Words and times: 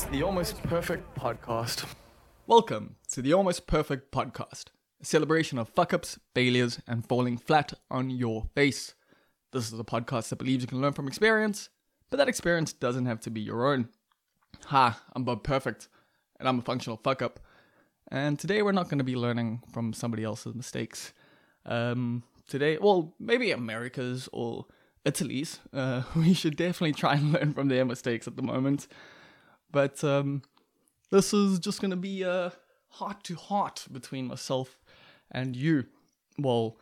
It's 0.00 0.08
the 0.08 0.22
Almost 0.22 0.62
Perfect 0.62 1.14
Podcast. 1.14 1.84
Welcome 2.46 2.96
to 3.10 3.20
the 3.20 3.34
Almost 3.34 3.66
Perfect 3.66 4.10
Podcast, 4.10 4.68
a 4.98 5.04
celebration 5.04 5.58
of 5.58 5.68
fuck 5.68 5.92
ups, 5.92 6.18
failures, 6.34 6.80
and 6.88 7.06
falling 7.06 7.36
flat 7.36 7.74
on 7.90 8.08
your 8.08 8.46
face. 8.54 8.94
This 9.52 9.70
is 9.70 9.78
a 9.78 9.84
podcast 9.84 10.30
that 10.30 10.36
believes 10.36 10.62
you 10.62 10.68
can 10.68 10.80
learn 10.80 10.94
from 10.94 11.06
experience, 11.06 11.68
but 12.08 12.16
that 12.16 12.30
experience 12.30 12.72
doesn't 12.72 13.04
have 13.04 13.20
to 13.20 13.30
be 13.30 13.42
your 13.42 13.70
own. 13.70 13.90
Ha, 14.68 15.02
I'm 15.14 15.24
Bob 15.24 15.44
Perfect, 15.44 15.88
and 16.38 16.48
I'm 16.48 16.60
a 16.60 16.62
functional 16.62 16.96
fuck 17.04 17.20
up. 17.20 17.38
And 18.08 18.38
today 18.38 18.62
we're 18.62 18.72
not 18.72 18.88
going 18.88 18.98
to 19.00 19.04
be 19.04 19.16
learning 19.16 19.64
from 19.70 19.92
somebody 19.92 20.24
else's 20.24 20.54
mistakes. 20.54 21.12
Um, 21.66 22.22
today, 22.48 22.78
well, 22.78 23.14
maybe 23.20 23.50
America's 23.50 24.30
or 24.32 24.64
Italy's. 25.04 25.60
Uh, 25.74 26.04
we 26.16 26.32
should 26.32 26.56
definitely 26.56 26.94
try 26.94 27.16
and 27.16 27.34
learn 27.34 27.52
from 27.52 27.68
their 27.68 27.84
mistakes 27.84 28.26
at 28.26 28.36
the 28.36 28.42
moment. 28.42 28.88
But 29.72 30.02
um, 30.04 30.42
this 31.10 31.32
is 31.32 31.58
just 31.58 31.80
going 31.80 31.90
to 31.90 31.96
be 31.96 32.22
a 32.22 32.52
heart 32.88 33.24
to 33.24 33.34
heart 33.36 33.86
between 33.90 34.26
myself 34.26 34.78
and 35.30 35.54
you. 35.54 35.86
Well, 36.38 36.78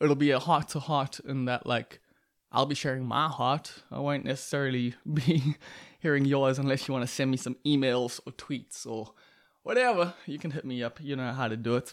it'll 0.00 0.14
be 0.14 0.30
a 0.30 0.38
heart 0.38 0.68
to 0.70 0.80
heart 0.80 1.20
in 1.20 1.46
that, 1.46 1.66
like, 1.66 2.00
I'll 2.50 2.66
be 2.66 2.74
sharing 2.74 3.04
my 3.04 3.28
heart. 3.28 3.82
I 3.90 3.98
won't 4.00 4.24
necessarily 4.24 4.94
be 5.12 5.56
hearing 6.00 6.24
yours 6.24 6.58
unless 6.58 6.88
you 6.88 6.94
want 6.94 7.06
to 7.06 7.12
send 7.12 7.30
me 7.30 7.36
some 7.36 7.56
emails 7.66 8.20
or 8.26 8.32
tweets 8.32 8.86
or 8.86 9.12
whatever. 9.62 10.14
You 10.26 10.38
can 10.38 10.52
hit 10.52 10.64
me 10.64 10.82
up. 10.82 10.98
You 11.02 11.16
know 11.16 11.32
how 11.32 11.48
to 11.48 11.56
do 11.56 11.76
it. 11.76 11.92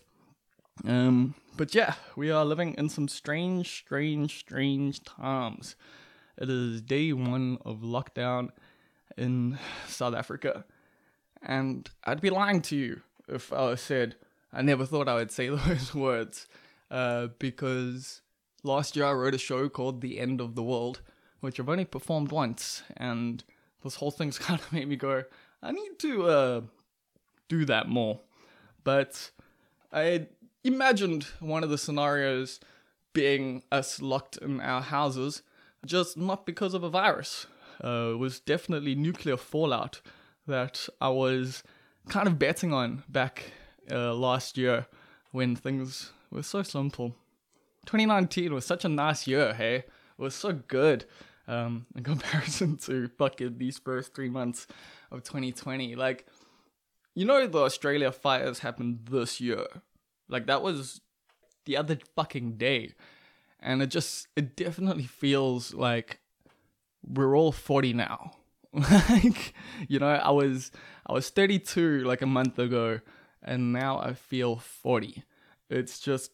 Um, 0.86 1.36
but 1.58 1.74
yeah, 1.74 1.96
we 2.16 2.32
are 2.32 2.46
living 2.46 2.74
in 2.78 2.90
some 2.90 3.08
strange, 3.08 3.70
strange, 3.70 4.40
strange 4.40 5.04
times. 5.04 5.76
It 6.38 6.50
is 6.50 6.82
day 6.82 7.14
one 7.14 7.60
of 7.66 7.80
lockdown 7.80 8.50
in 9.18 9.58
South 9.88 10.14
Africa. 10.14 10.66
And 11.42 11.90
I'd 12.04 12.22
be 12.22 12.30
lying 12.30 12.62
to 12.64 12.76
you 12.76 13.02
if 13.28 13.54
I 13.54 13.76
said 13.76 14.16
I 14.56 14.62
never 14.62 14.86
thought 14.86 15.10
I 15.10 15.16
would 15.16 15.32
say 15.32 15.50
those 15.50 15.94
words. 15.94 16.48
Uh, 16.90 17.28
because 17.40 18.22
last 18.64 18.96
year 18.96 19.06
I 19.06 19.12
wrote 19.12 19.36
a 19.36 19.40
show 19.40 19.68
called 19.68 20.02
The 20.02 20.20
End 20.20 20.40
of 20.40 20.56
the 20.56 20.64
World, 20.64 21.02
which 21.42 21.60
I've 21.60 21.70
only 21.70 21.86
performed 21.86 22.32
once. 22.32 22.84
And 22.96 23.44
this 23.84 23.96
whole 23.96 24.12
thing's 24.12 24.40
kind 24.40 24.60
of 24.60 24.72
made 24.72 24.88
me 24.88 24.96
go, 24.96 25.24
I 25.62 25.72
need 25.72 26.00
to 26.00 26.28
uh, 26.28 26.62
do 27.50 27.66
that 27.66 27.90
more. 27.90 28.22
But 28.84 29.32
I 29.92 30.28
imagined 30.64 31.28
one 31.40 31.64
of 31.64 31.70
the 31.70 31.78
scenarios 31.78 32.60
being 33.14 33.64
us 33.72 34.02
locked 34.02 34.38
in 34.38 34.60
our 34.62 34.82
houses, 34.82 35.42
just 35.86 36.18
not 36.18 36.46
because 36.46 36.74
of 36.74 36.84
a 36.84 36.90
virus. 36.90 37.48
Uh, 37.84 38.14
was 38.18 38.40
definitely 38.40 38.96
nuclear 38.96 39.38
fallout 39.38 40.02
that 40.48 40.88
I 41.02 41.10
was 41.10 41.64
kind 42.10 42.28
of 42.28 42.40
betting 42.40 42.74
on 42.74 43.04
back 43.10 43.52
uh, 43.92 44.14
last 44.14 44.58
year 44.58 44.88
when 45.32 45.56
things 45.56 46.12
were 46.32 46.44
so 46.44 46.64
simple. 46.64 47.16
2019 47.86 48.54
was 48.54 48.66
such 48.66 48.86
a 48.86 48.90
nice 48.90 49.28
year, 49.28 49.54
hey? 49.54 49.76
It 49.76 49.86
was 50.18 50.36
so 50.36 50.54
good 50.54 51.06
um, 51.48 51.86
in 51.96 52.04
comparison 52.12 52.78
to 52.78 53.10
fucking 53.18 53.58
these 53.58 53.78
first 53.78 54.16
three 54.16 54.30
months 54.30 54.68
of 55.12 55.24
2020. 55.24 55.96
Like, 55.96 56.26
you 57.14 57.26
know, 57.26 57.48
the 57.48 57.60
Australia 57.60 58.12
fires 58.12 58.60
happened 58.60 59.08
this 59.10 59.40
year. 59.40 59.66
Like, 60.28 60.48
that 60.48 60.62
was 60.62 61.02
the 61.66 61.78
other 61.78 61.98
fucking 62.16 62.58
day. 62.58 62.94
And 63.60 63.82
it 63.82 63.88
just, 63.88 64.28
it 64.36 64.56
definitely 64.56 65.06
feels 65.06 65.74
like 65.74 66.20
we're 67.08 67.38
all 67.38 67.52
40 67.52 67.94
now. 67.94 68.32
like, 68.74 69.54
you 69.88 70.00
know, 70.00 70.08
I 70.08 70.32
was, 70.32 70.72
I 71.06 71.14
was 71.14 71.30
32 71.30 72.04
like 72.04 72.22
a 72.22 72.26
month 72.26 72.60
ago, 72.60 73.00
and 73.42 73.72
now 73.72 74.00
I 74.00 74.14
feel 74.14 74.58
40. 74.58 75.24
It's 75.70 76.00
just, 76.00 76.32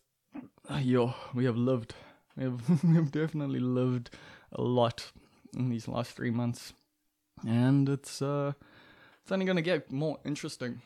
yo, 0.79 1.13
we 1.33 1.45
have 1.45 1.57
lived. 1.57 1.93
We 2.35 2.43
have, 2.43 2.83
we 2.83 2.95
have 2.95 3.11
definitely 3.11 3.59
lived 3.59 4.09
a 4.51 4.61
lot 4.61 5.11
in 5.55 5.69
these 5.69 5.87
last 5.87 6.11
three 6.11 6.31
months. 6.31 6.73
And 7.47 7.87
it's, 7.89 8.21
uh, 8.21 8.53
it's 9.21 9.31
only 9.31 9.45
gonna 9.45 9.61
get 9.61 9.91
more 9.91 10.17
interesting. 10.25 10.81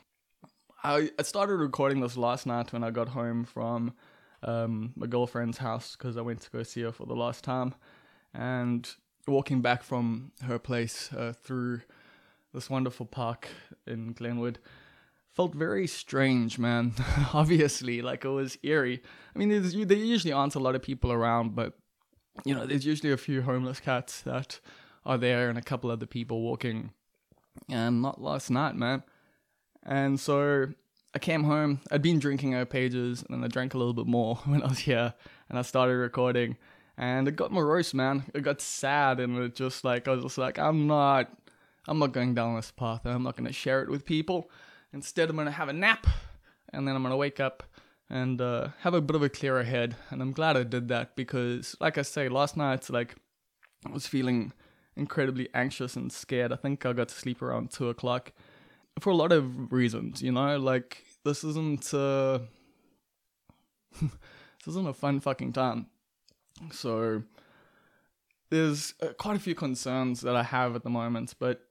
I, 0.83 1.09
I 1.17 1.23
started 1.23 1.55
recording 1.55 2.01
this 2.01 2.17
last 2.17 2.45
night 2.45 2.71
when 2.71 2.83
I 2.83 2.91
got 2.91 3.09
home 3.09 3.43
from 3.43 3.93
um, 4.43 4.93
my 4.95 5.07
girlfriend's 5.07 5.57
house 5.57 5.95
because 5.95 6.17
I 6.17 6.21
went 6.21 6.41
to 6.41 6.51
go 6.51 6.63
see 6.63 6.81
her 6.81 6.91
for 6.91 7.05
the 7.05 7.15
last 7.15 7.43
time. 7.43 7.73
And 8.33 8.87
walking 9.27 9.61
back 9.61 9.83
from 9.83 10.31
her 10.43 10.59
place 10.59 11.11
uh, 11.13 11.33
through 11.33 11.81
this 12.53 12.69
wonderful 12.69 13.05
park 13.05 13.49
in 13.85 14.13
Glenwood 14.13 14.59
felt 15.35 15.53
very 15.53 15.85
strange, 15.85 16.57
man. 16.57 16.93
Obviously, 17.33 18.01
like 18.01 18.23
it 18.23 18.29
was 18.29 18.57
eerie. 18.63 19.03
I 19.35 19.39
mean, 19.39 19.49
there 19.49 19.97
usually 19.97 20.31
aren't 20.31 20.55
a 20.55 20.59
lot 20.59 20.75
of 20.75 20.81
people 20.81 21.11
around, 21.11 21.55
but 21.55 21.73
you 22.45 22.55
know, 22.55 22.65
there's 22.65 22.85
usually 22.85 23.11
a 23.11 23.17
few 23.17 23.41
homeless 23.41 23.79
cats 23.79 24.21
that 24.21 24.59
are 25.05 25.17
there 25.17 25.49
and 25.49 25.57
a 25.57 25.61
couple 25.61 25.91
other 25.91 26.05
people 26.05 26.41
walking. 26.41 26.91
And 27.69 28.01
not 28.01 28.21
last 28.21 28.49
night, 28.49 28.75
man. 28.75 29.03
And 29.83 30.19
so 30.19 30.67
I 31.13 31.19
came 31.19 31.43
home. 31.43 31.81
I'd 31.91 32.01
been 32.01 32.19
drinking 32.19 32.53
her 32.53 32.65
pages, 32.65 33.23
and 33.23 33.37
then 33.37 33.43
I 33.43 33.47
drank 33.47 33.73
a 33.73 33.77
little 33.77 33.93
bit 33.93 34.07
more 34.07 34.35
when 34.45 34.63
I 34.63 34.67
was 34.67 34.79
here, 34.79 35.13
and 35.49 35.59
I 35.59 35.61
started 35.61 35.95
recording. 35.95 36.57
And 36.97 37.27
it 37.27 37.35
got 37.35 37.51
morose, 37.51 37.93
man. 37.93 38.23
It 38.33 38.41
got 38.41 38.61
sad, 38.61 39.19
and 39.19 39.37
it 39.37 39.55
just 39.55 39.83
like 39.83 40.07
I 40.07 40.11
was 40.11 40.23
just 40.23 40.37
like, 40.37 40.57
I'm 40.57 40.87
not, 40.87 41.29
I'm 41.87 41.99
not 41.99 42.13
going 42.13 42.33
down 42.33 42.55
this 42.55 42.71
path. 42.71 43.05
I'm 43.05 43.23
not 43.23 43.35
going 43.35 43.47
to 43.47 43.53
share 43.53 43.81
it 43.81 43.89
with 43.89 44.05
people. 44.05 44.49
Instead, 44.93 45.29
I'm 45.29 45.35
going 45.35 45.45
to 45.45 45.51
have 45.51 45.67
a 45.67 45.73
nap, 45.73 46.07
and 46.71 46.87
then 46.87 46.95
I'm 46.95 47.01
going 47.01 47.11
to 47.11 47.17
wake 47.17 47.39
up 47.39 47.63
and 48.09 48.39
uh, 48.39 48.69
have 48.79 48.93
a 48.93 49.01
bit 49.01 49.15
of 49.15 49.23
a 49.23 49.29
clearer 49.29 49.63
head. 49.63 49.95
And 50.09 50.21
I'm 50.21 50.31
glad 50.31 50.55
I 50.55 50.63
did 50.63 50.87
that 50.89 51.15
because, 51.15 51.75
like 51.79 51.97
I 51.97 52.03
say, 52.03 52.29
last 52.29 52.55
night, 52.55 52.89
like 52.89 53.15
I 53.85 53.91
was 53.91 54.07
feeling 54.07 54.53
incredibly 54.95 55.49
anxious 55.53 55.95
and 55.95 56.11
scared. 56.11 56.53
I 56.53 56.55
think 56.55 56.85
I 56.85 56.93
got 56.93 57.09
to 57.09 57.15
sleep 57.15 57.41
around 57.41 57.71
two 57.71 57.89
o'clock 57.89 58.31
for 58.99 59.09
a 59.09 59.15
lot 59.15 59.31
of 59.31 59.71
reasons. 59.71 60.21
You 60.21 60.31
know, 60.31 60.57
like 60.57 61.03
this 61.23 61.43
isn't 61.43 61.93
uh, 61.93 62.39
this 64.01 64.67
isn't 64.67 64.87
a 64.87 64.93
fun 64.93 65.19
fucking 65.19 65.53
time. 65.53 65.87
So 66.71 67.23
there's 68.49 68.93
uh, 69.01 69.07
quite 69.17 69.35
a 69.35 69.39
few 69.39 69.55
concerns 69.55 70.21
that 70.21 70.35
I 70.35 70.43
have 70.43 70.75
at 70.75 70.83
the 70.83 70.89
moment, 70.89 71.35
but 71.39 71.61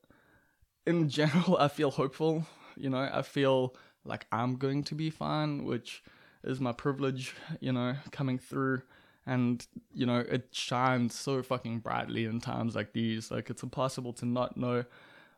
in 0.87 1.09
general, 1.19 1.57
I 1.59 1.69
feel 1.69 1.91
hopeful. 1.91 2.47
You 2.77 2.91
know, 2.91 3.09
I 3.13 3.23
feel 3.23 3.75
like 4.05 4.27
I'm 4.33 4.57
going 4.57 4.85
to 4.85 4.95
be 4.95 5.11
fine, 5.11 5.65
which 5.65 6.03
is 6.43 6.61
my 6.61 6.73
privilege, 6.73 7.35
you 7.61 7.73
know, 7.73 7.95
coming 8.11 8.39
through. 8.39 8.83
And, 9.27 9.67
you 9.95 10.05
know, 10.05 10.19
it 10.19 10.49
shines 10.53 11.15
so 11.15 11.43
fucking 11.43 11.79
brightly 11.79 12.27
in 12.27 12.41
times 12.41 12.75
like 12.75 12.93
these. 12.93 13.31
Like, 13.31 13.49
it's 13.49 13.63
impossible 13.63 14.13
to 14.15 14.27
not 14.27 14.57
know. 14.59 14.85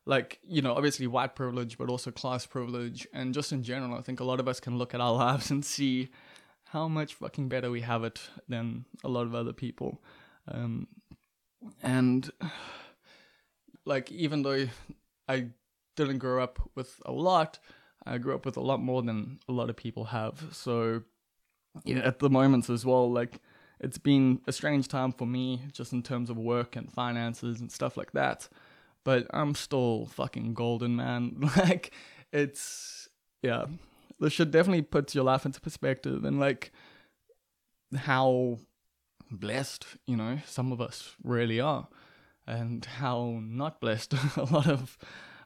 Like, 0.06 0.41
you 0.47 0.62
know, 0.62 0.75
obviously 0.75 1.06
white 1.06 1.37
privilege, 1.37 1.79
but 1.79 1.89
also 1.89 2.11
class 2.11 2.47
privilege. 2.47 3.06
And 3.12 3.33
just 3.33 3.53
in 3.53 3.62
general, 3.62 3.97
I 3.97 4.03
think 4.03 4.19
a 4.19 4.25
lot 4.25 4.41
of 4.41 4.49
us 4.49 4.59
can 4.59 4.77
look 4.77 4.95
at 4.95 5.01
our 5.01 5.12
lives 5.25 5.51
and 5.53 5.65
see 5.65 6.09
how 6.76 6.88
much 6.88 7.14
fucking 7.14 7.48
better 7.48 7.70
we 7.70 7.81
have 7.81 8.04
it 8.04 8.20
than 8.50 8.84
a 9.03 9.09
lot 9.09 9.22
of 9.22 9.34
other 9.34 9.54
people. 9.54 10.03
Um, 10.47 10.88
and 11.82 12.31
like, 13.87 14.12
even 14.12 14.42
though 14.42 14.66
I 15.26 15.47
didn't 15.97 16.19
grow 16.19 16.42
up 16.42 16.59
with 16.75 17.00
a 17.06 17.12
lot, 17.12 17.59
I 18.04 18.19
grew 18.19 18.34
up 18.34 18.44
with 18.44 18.59
a 18.59 18.60
lot 18.60 18.82
more 18.82 19.03
than 19.03 19.38
a 19.48 19.53
lot 19.53 19.70
of 19.70 19.76
people 19.76 20.04
have. 20.04 20.44
So, 20.53 21.00
yeah, 21.87 22.00
at 22.00 22.19
the 22.19 22.28
moments 22.28 22.69
as 22.69 22.84
well, 22.84 23.10
like, 23.10 23.41
it's 23.81 23.97
been 23.97 24.43
a 24.47 24.53
strange 24.53 24.87
time 24.87 25.12
for 25.12 25.26
me 25.26 25.62
just 25.72 25.94
in 25.94 26.02
terms 26.02 26.29
of 26.29 26.37
work 26.37 26.76
and 26.76 26.93
finances 26.93 27.58
and 27.58 27.72
stuff 27.72 27.96
like 27.96 28.12
that. 28.12 28.50
But 29.02 29.26
I'm 29.31 29.55
still 29.55 30.11
fucking 30.12 30.52
golden, 30.52 30.96
man. 30.96 31.37
like, 31.56 31.94
it's, 32.32 33.08
yeah, 33.40 33.64
this 34.21 34.33
should 34.33 34.51
definitely 34.51 34.83
put 34.83 35.15
your 35.15 35.25
life 35.25 35.45
into 35.45 35.61
perspective 35.61 36.25
and 36.25 36.41
like 36.41 36.73
how 37.97 38.59
blessed, 39.31 39.87
you 40.07 40.17
know, 40.17 40.39
some 40.47 40.73
of 40.73 40.81
us 40.81 41.15
really 41.23 41.61
are, 41.61 41.89
and 42.47 42.85
how 42.85 43.39
not 43.43 43.81
blessed 43.81 44.15
a 44.37 44.45
lot 44.45 44.67
of 44.67 44.99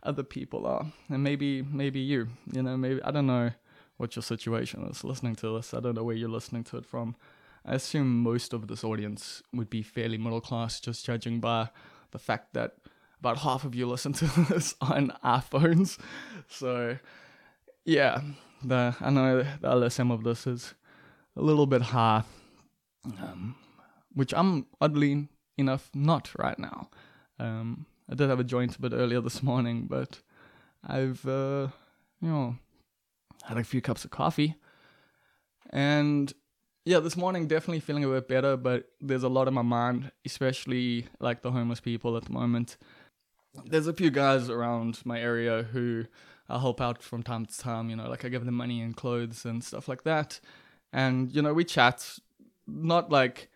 other 0.03 0.23
people 0.23 0.67
are. 0.67 0.93
And 1.09 1.23
maybe, 1.23 1.63
maybe 1.63 2.01
you, 2.01 2.29
you 2.53 2.63
know, 2.63 2.77
maybe, 2.77 3.03
I 3.03 3.11
don't 3.11 3.27
know 3.27 3.53
what 3.97 4.17
your 4.17 4.23
situation 4.23 4.83
is 4.85 5.05
listening 5.05 5.37
to 5.37 5.57
this. 5.57 5.75
I 5.75 5.81
don't 5.81 5.95
know 5.95 6.05
where 6.05 6.17
you're 6.17 6.29
listening 6.29 6.65
to 6.65 6.79
it 6.79 6.87
from. 6.87 7.17
I 7.65 7.75
assume 7.75 8.23
most 8.23 8.55
of 8.55 8.69
this 8.69 8.83
audience 8.83 9.43
would 9.53 9.69
be 9.69 9.83
fairly 9.83 10.17
middle 10.17 10.41
class, 10.41 10.81
just 10.81 11.05
judging 11.05 11.41
by 11.41 11.69
the 12.13 12.19
fact 12.19 12.55
that 12.55 12.77
about 13.19 13.39
half 13.39 13.65
of 13.65 13.75
you 13.75 13.87
listen 13.87 14.15
to 14.15 14.25
this 14.49 14.75
on 14.81 15.13
iPhones. 15.23 15.99
So, 16.49 16.97
yeah, 17.85 18.23
the 18.63 18.97
I 19.01 19.11
know 19.11 19.43
the 19.43 19.69
LSM 19.69 20.13
of 20.13 20.25
this 20.25 20.47
is 20.47 20.75
a 21.37 21.43
little 21.43 21.67
bit 21.67 21.83
high, 21.83 22.25
um, 23.21 23.55
which 24.13 24.35
I'm 24.35 24.67
oddly 24.81 25.29
enough 25.57 25.91
not 25.95 26.31
right 26.39 26.59
now. 26.59 26.91
Um, 27.39 27.87
I 28.11 28.15
did 28.15 28.29
have 28.29 28.41
a 28.41 28.45
joint 28.45 28.77
a 28.77 28.81
bit 28.81 28.93
earlier 28.93 29.21
this 29.21 29.43
morning, 29.43 29.87
but 29.89 30.21
I've, 30.87 31.25
uh, 31.27 31.69
you 32.21 32.29
know, 32.29 32.57
had 33.45 33.59
a 33.59 33.65
few 33.65 33.81
cups 33.81 34.05
of 34.05 34.11
coffee. 34.11 34.57
And 35.71 36.33
yeah, 36.85 36.99
this 36.99 37.17
morning 37.17 37.47
definitely 37.47 37.81
feeling 37.81 38.05
a 38.05 38.09
bit 38.09 38.29
better, 38.29 38.57
but 38.57 38.87
there's 39.01 39.23
a 39.23 39.29
lot 39.29 39.49
in 39.49 39.55
my 39.55 39.63
mind, 39.63 40.11
especially 40.25 41.07
like 41.21 41.43
the 41.43 41.53
homeless 41.53 41.81
people 41.81 42.17
at 42.17 42.25
the 42.25 42.33
moment. 42.33 42.77
There's 43.65 43.87
a 43.87 43.93
few 43.93 44.11
guys 44.11 44.49
around 44.49 45.01
my 45.05 45.21
area 45.21 45.63
who 45.63 46.07
I 46.51 46.59
help 46.59 46.81
out 46.81 47.03
from 47.03 47.23
time 47.23 47.47
to 47.47 47.59
time, 47.59 47.91
you 47.91 47.97
know, 47.97 48.09
like 48.09 48.25
I 48.25 48.29
give 48.29 48.45
them 48.45 48.57
money 48.57 48.81
and 48.81 48.97
clothes 48.97 49.45
and 49.45 49.63
stuff 49.63 49.89
like 49.89 50.05
that. 50.05 50.41
And, 50.93 51.33
you 51.35 51.43
know, 51.43 51.55
we 51.55 51.65
chat, 51.65 52.19
not 52.67 53.11
like, 53.11 53.51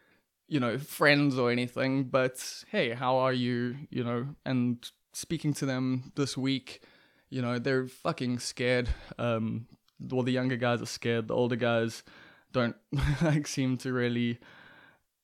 you 0.48 0.60
know, 0.60 0.78
friends 0.78 1.38
or 1.38 1.50
anything, 1.50 2.04
but 2.04 2.64
hey, 2.70 2.90
how 2.90 3.16
are 3.16 3.32
you? 3.32 3.76
You 3.90 4.04
know, 4.04 4.26
and 4.44 4.88
speaking 5.12 5.52
to 5.54 5.66
them 5.66 6.12
this 6.14 6.36
week, 6.36 6.82
you 7.30 7.42
know, 7.42 7.58
they're 7.58 7.88
fucking 7.88 8.38
scared. 8.38 8.88
Um, 9.18 9.66
well, 9.98 10.22
the 10.22 10.32
younger 10.32 10.56
guys 10.56 10.80
are 10.80 10.86
scared. 10.86 11.28
The 11.28 11.34
older 11.34 11.56
guys 11.56 12.04
don't 12.52 12.76
like 13.22 13.46
seem 13.46 13.76
to 13.78 13.92
really 13.92 14.38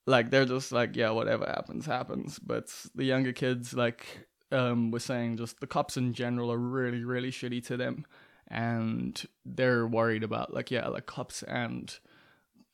like 0.06 0.30
they're 0.30 0.44
just 0.44 0.72
like 0.72 0.96
yeah 0.96 1.10
whatever 1.10 1.46
happens 1.46 1.86
happens 1.86 2.38
but 2.38 2.74
the 2.94 3.04
younger 3.04 3.32
kids 3.32 3.72
like 3.72 4.26
um 4.52 4.90
were 4.90 5.00
saying 5.00 5.36
just 5.36 5.60
the 5.60 5.66
cops 5.66 5.96
in 5.96 6.12
general 6.12 6.50
are 6.52 6.58
really 6.58 7.04
really 7.04 7.30
shitty 7.30 7.64
to 7.66 7.76
them. 7.76 8.06
And 8.48 9.22
they're 9.44 9.86
worried 9.86 10.24
about 10.24 10.52
like 10.52 10.70
yeah 10.70 10.88
like 10.88 11.06
cops 11.06 11.42
and 11.42 11.96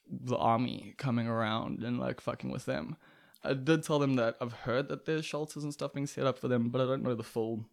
the 0.09 0.37
army 0.37 0.95
coming 0.97 1.27
around 1.27 1.83
and 1.83 1.99
like 1.99 2.21
fucking 2.21 2.51
with 2.51 2.65
them. 2.67 2.97
I 3.45 3.55
did 3.55 3.85
tell 3.85 3.99
them 3.99 4.15
that 4.17 4.37
i've 4.41 4.53
heard 4.53 4.89
that 4.89 5.05
there's 5.05 5.25
shelters 5.25 5.63
and 5.63 5.73
stuff 5.73 5.93
being 5.93 6.07
set 6.07 6.27
up 6.27 6.39
for 6.39 6.49
them 6.49 6.71
but 6.71 6.81
i 6.81 6.85
don't 6.85 7.03
know 7.03 7.15
the 7.15 7.23
full 7.23 7.67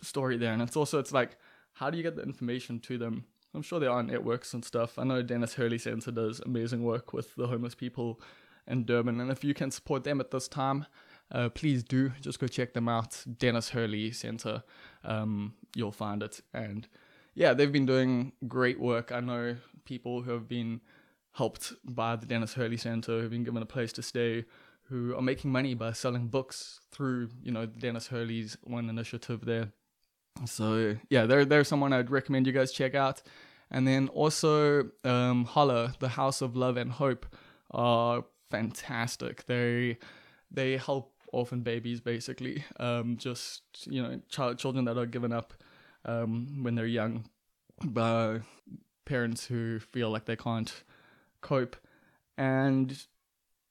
story 0.00 0.36
there. 0.36 0.52
And 0.52 0.62
it's 0.62 0.76
also 0.76 0.98
it's 0.98 1.12
like 1.12 1.36
how 1.74 1.90
do 1.90 1.96
you 1.96 2.02
get 2.02 2.16
the 2.16 2.22
information 2.22 2.80
to 2.80 2.98
them? 2.98 3.24
I'm 3.54 3.62
sure 3.62 3.80
there 3.80 3.90
are 3.90 4.02
networks 4.02 4.54
and 4.54 4.64
stuff. 4.64 4.98
I 4.98 5.04
know 5.04 5.22
Denis 5.22 5.54
Hurley 5.54 5.78
Center 5.78 6.10
does 6.10 6.40
amazing 6.40 6.84
work 6.84 7.12
with 7.12 7.34
the 7.34 7.46
homeless 7.46 7.74
people 7.74 8.20
in 8.66 8.84
Durban, 8.84 9.20
and 9.20 9.30
if 9.30 9.42
you 9.42 9.54
can 9.54 9.70
support 9.70 10.04
them 10.04 10.20
at 10.20 10.30
this 10.30 10.48
time, 10.48 10.86
uh, 11.32 11.48
please 11.48 11.82
do. 11.82 12.12
Just 12.20 12.38
go 12.38 12.46
check 12.46 12.72
them 12.74 12.88
out. 12.88 13.24
Denis 13.38 13.70
Hurley 13.70 14.12
Center, 14.12 14.62
um, 15.04 15.54
you'll 15.74 15.92
find 15.92 16.22
it. 16.22 16.40
And 16.54 16.86
yeah, 17.34 17.54
they've 17.54 17.72
been 17.72 17.86
doing 17.86 18.32
great 18.46 18.78
work. 18.78 19.10
I 19.10 19.20
know 19.20 19.56
people 19.84 20.22
who 20.22 20.30
have 20.32 20.48
been 20.48 20.80
helped 21.32 21.72
by 21.84 22.16
the 22.16 22.26
Denis 22.26 22.54
Hurley 22.54 22.76
Center, 22.76 23.20
who've 23.20 23.30
been 23.30 23.44
given 23.44 23.62
a 23.62 23.66
place 23.66 23.92
to 23.94 24.02
stay, 24.02 24.44
who 24.84 25.16
are 25.16 25.22
making 25.22 25.50
money 25.50 25.74
by 25.74 25.92
selling 25.92 26.28
books 26.28 26.80
through, 26.90 27.30
you 27.42 27.50
know, 27.50 27.66
Denis 27.66 28.08
Hurley's 28.08 28.56
one 28.62 28.90
initiative 28.90 29.44
there. 29.44 29.72
So 30.44 30.96
yeah, 31.08 31.26
they're 31.26 31.44
they're 31.44 31.64
someone 31.64 31.92
I'd 31.92 32.10
recommend 32.10 32.46
you 32.46 32.52
guys 32.52 32.72
check 32.72 32.94
out. 32.94 33.22
And 33.70 33.88
then 33.88 34.08
also 34.08 34.90
um, 35.02 35.48
the 35.98 36.10
House 36.10 36.42
of 36.42 36.56
Love 36.56 36.76
and 36.76 36.92
Hope, 36.92 37.24
are 37.72 38.24
fantastic. 38.50 39.46
They 39.46 39.98
they 40.50 40.76
help 40.76 41.11
orphan 41.32 41.60
babies 41.60 42.00
basically, 42.00 42.64
um, 42.78 43.16
just 43.16 43.62
you 43.86 44.02
know, 44.02 44.20
child 44.28 44.58
children 44.58 44.84
that 44.84 44.98
are 44.98 45.06
given 45.06 45.32
up 45.32 45.54
um, 46.04 46.62
when 46.62 46.74
they're 46.74 46.86
young 46.86 47.24
by 47.84 48.40
parents 49.04 49.46
who 49.46 49.80
feel 49.80 50.10
like 50.10 50.26
they 50.26 50.36
can't 50.36 50.84
cope, 51.40 51.76
and 52.36 53.06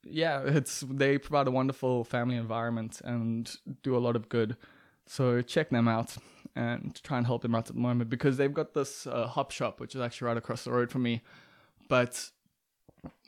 yeah, 0.04 0.42
it's 0.46 0.82
they 0.90 1.18
provide 1.18 1.48
a 1.48 1.52
wonderful 1.52 2.04
family 2.04 2.36
environment 2.36 3.02
and 3.04 3.56
do 3.84 3.96
a 3.96 4.00
lot 4.00 4.16
of 4.16 4.30
good. 4.30 4.58
So 5.06 5.42
check 5.42 5.70
them 5.70 5.88
out 5.88 6.16
and 6.56 7.02
try 7.04 7.18
and 7.18 7.26
help 7.26 7.42
them 7.42 7.56
out 7.56 7.70
at 7.70 7.76
the 7.76 7.82
moment 7.82 8.10
because 8.10 8.38
they've 8.38 8.54
got 8.54 8.74
this 8.74 9.08
uh, 9.08 9.28
hop 9.28 9.52
shop 9.52 9.80
which 9.80 9.96
is 9.96 10.02
actually 10.02 10.28
right 10.28 10.38
across 10.38 10.64
the 10.64 10.72
road 10.72 10.92
from 10.92 11.04
me, 11.04 11.22
but 11.88 12.30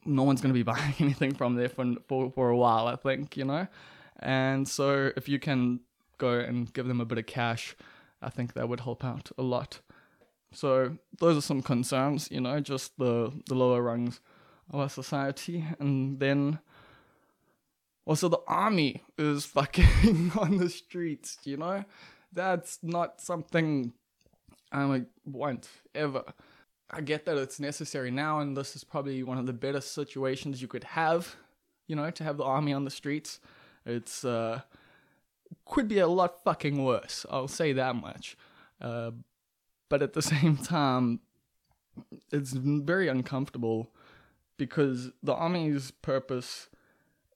no 0.06 0.24
one's 0.24 0.42
going 0.42 0.54
to 0.54 0.58
be 0.58 0.64
buying 0.74 0.94
anything 1.00 1.34
from 1.34 1.56
there 1.56 1.70
for, 1.70 1.94
for 2.08 2.32
for 2.32 2.50
a 2.50 2.58
while, 2.58 2.88
I 2.88 2.96
think, 2.96 3.38
you 3.38 3.46
know. 3.46 3.68
And 4.24 4.68
so 4.68 5.12
if 5.16 5.30
you 5.30 5.40
can 5.40 5.82
go 6.18 6.40
and 6.40 6.72
give 6.74 6.88
them 6.88 7.02
a 7.02 7.06
bit 7.06 7.18
of 7.18 7.26
cash, 7.26 7.76
I 8.22 8.30
think 8.30 8.54
that 8.54 8.70
would 8.70 8.82
help 8.82 9.04
out 9.04 9.32
a 9.38 9.44
lot. 9.44 9.82
So 10.54 10.98
those 11.20 11.38
are 11.38 11.42
some 11.42 11.62
concerns, 11.62 12.30
you 12.32 12.42
know, 12.42 12.60
just 12.60 12.98
the 12.98 13.32
the 13.48 13.56
lower 13.56 13.82
rungs 13.82 14.20
of 14.72 14.80
our 14.80 14.90
society, 14.90 15.66
and 15.80 16.20
then 16.20 16.60
also 18.06 18.30
the 18.30 18.42
army 18.48 19.02
is 19.18 19.46
fucking 19.58 20.32
on 20.40 20.58
the 20.58 20.70
streets, 20.70 21.38
you 21.44 21.58
know 21.58 21.84
that's 22.34 22.80
not 22.82 23.22
something 23.22 23.94
I 24.72 25.04
want 25.26 25.70
ever. 25.94 26.24
I 26.90 27.02
get 27.02 27.26
that 27.26 27.38
it's 27.38 27.60
necessary 27.60 28.12
now, 28.12 28.40
and 28.40 28.58
this 28.58 28.76
is 28.76 28.84
probably 28.84 29.24
one 29.24 29.38
of 29.38 29.46
the 29.46 29.54
better 29.54 29.82
situations 29.82 30.62
you 30.62 30.68
could 30.68 30.84
have. 30.84 31.36
You 31.88 31.96
know, 31.96 32.10
to 32.12 32.24
have 32.24 32.38
the 32.38 32.44
army 32.44 32.74
on 32.74 32.86
the 32.86 32.92
streets. 32.92 33.40
It's 33.86 34.24
uh, 34.24 34.62
could 35.66 35.88
be 35.88 36.00
a 36.00 36.08
lot 36.08 36.44
fucking 36.44 36.84
worse. 36.84 37.26
I'll 37.30 37.48
say 37.48 37.74
that 37.74 37.96
much. 37.96 38.38
Uh, 38.82 39.12
but 39.90 40.02
at 40.02 40.14
the 40.14 40.22
same 40.34 40.58
time, 40.58 41.20
it's 42.32 42.54
very 42.54 43.08
uncomfortable 43.08 43.92
because 44.58 45.12
the 45.22 45.34
army's 45.34 45.92
purpose 45.92 46.70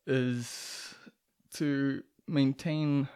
is 0.05 0.95
to 1.53 2.03
maintain 2.27 3.07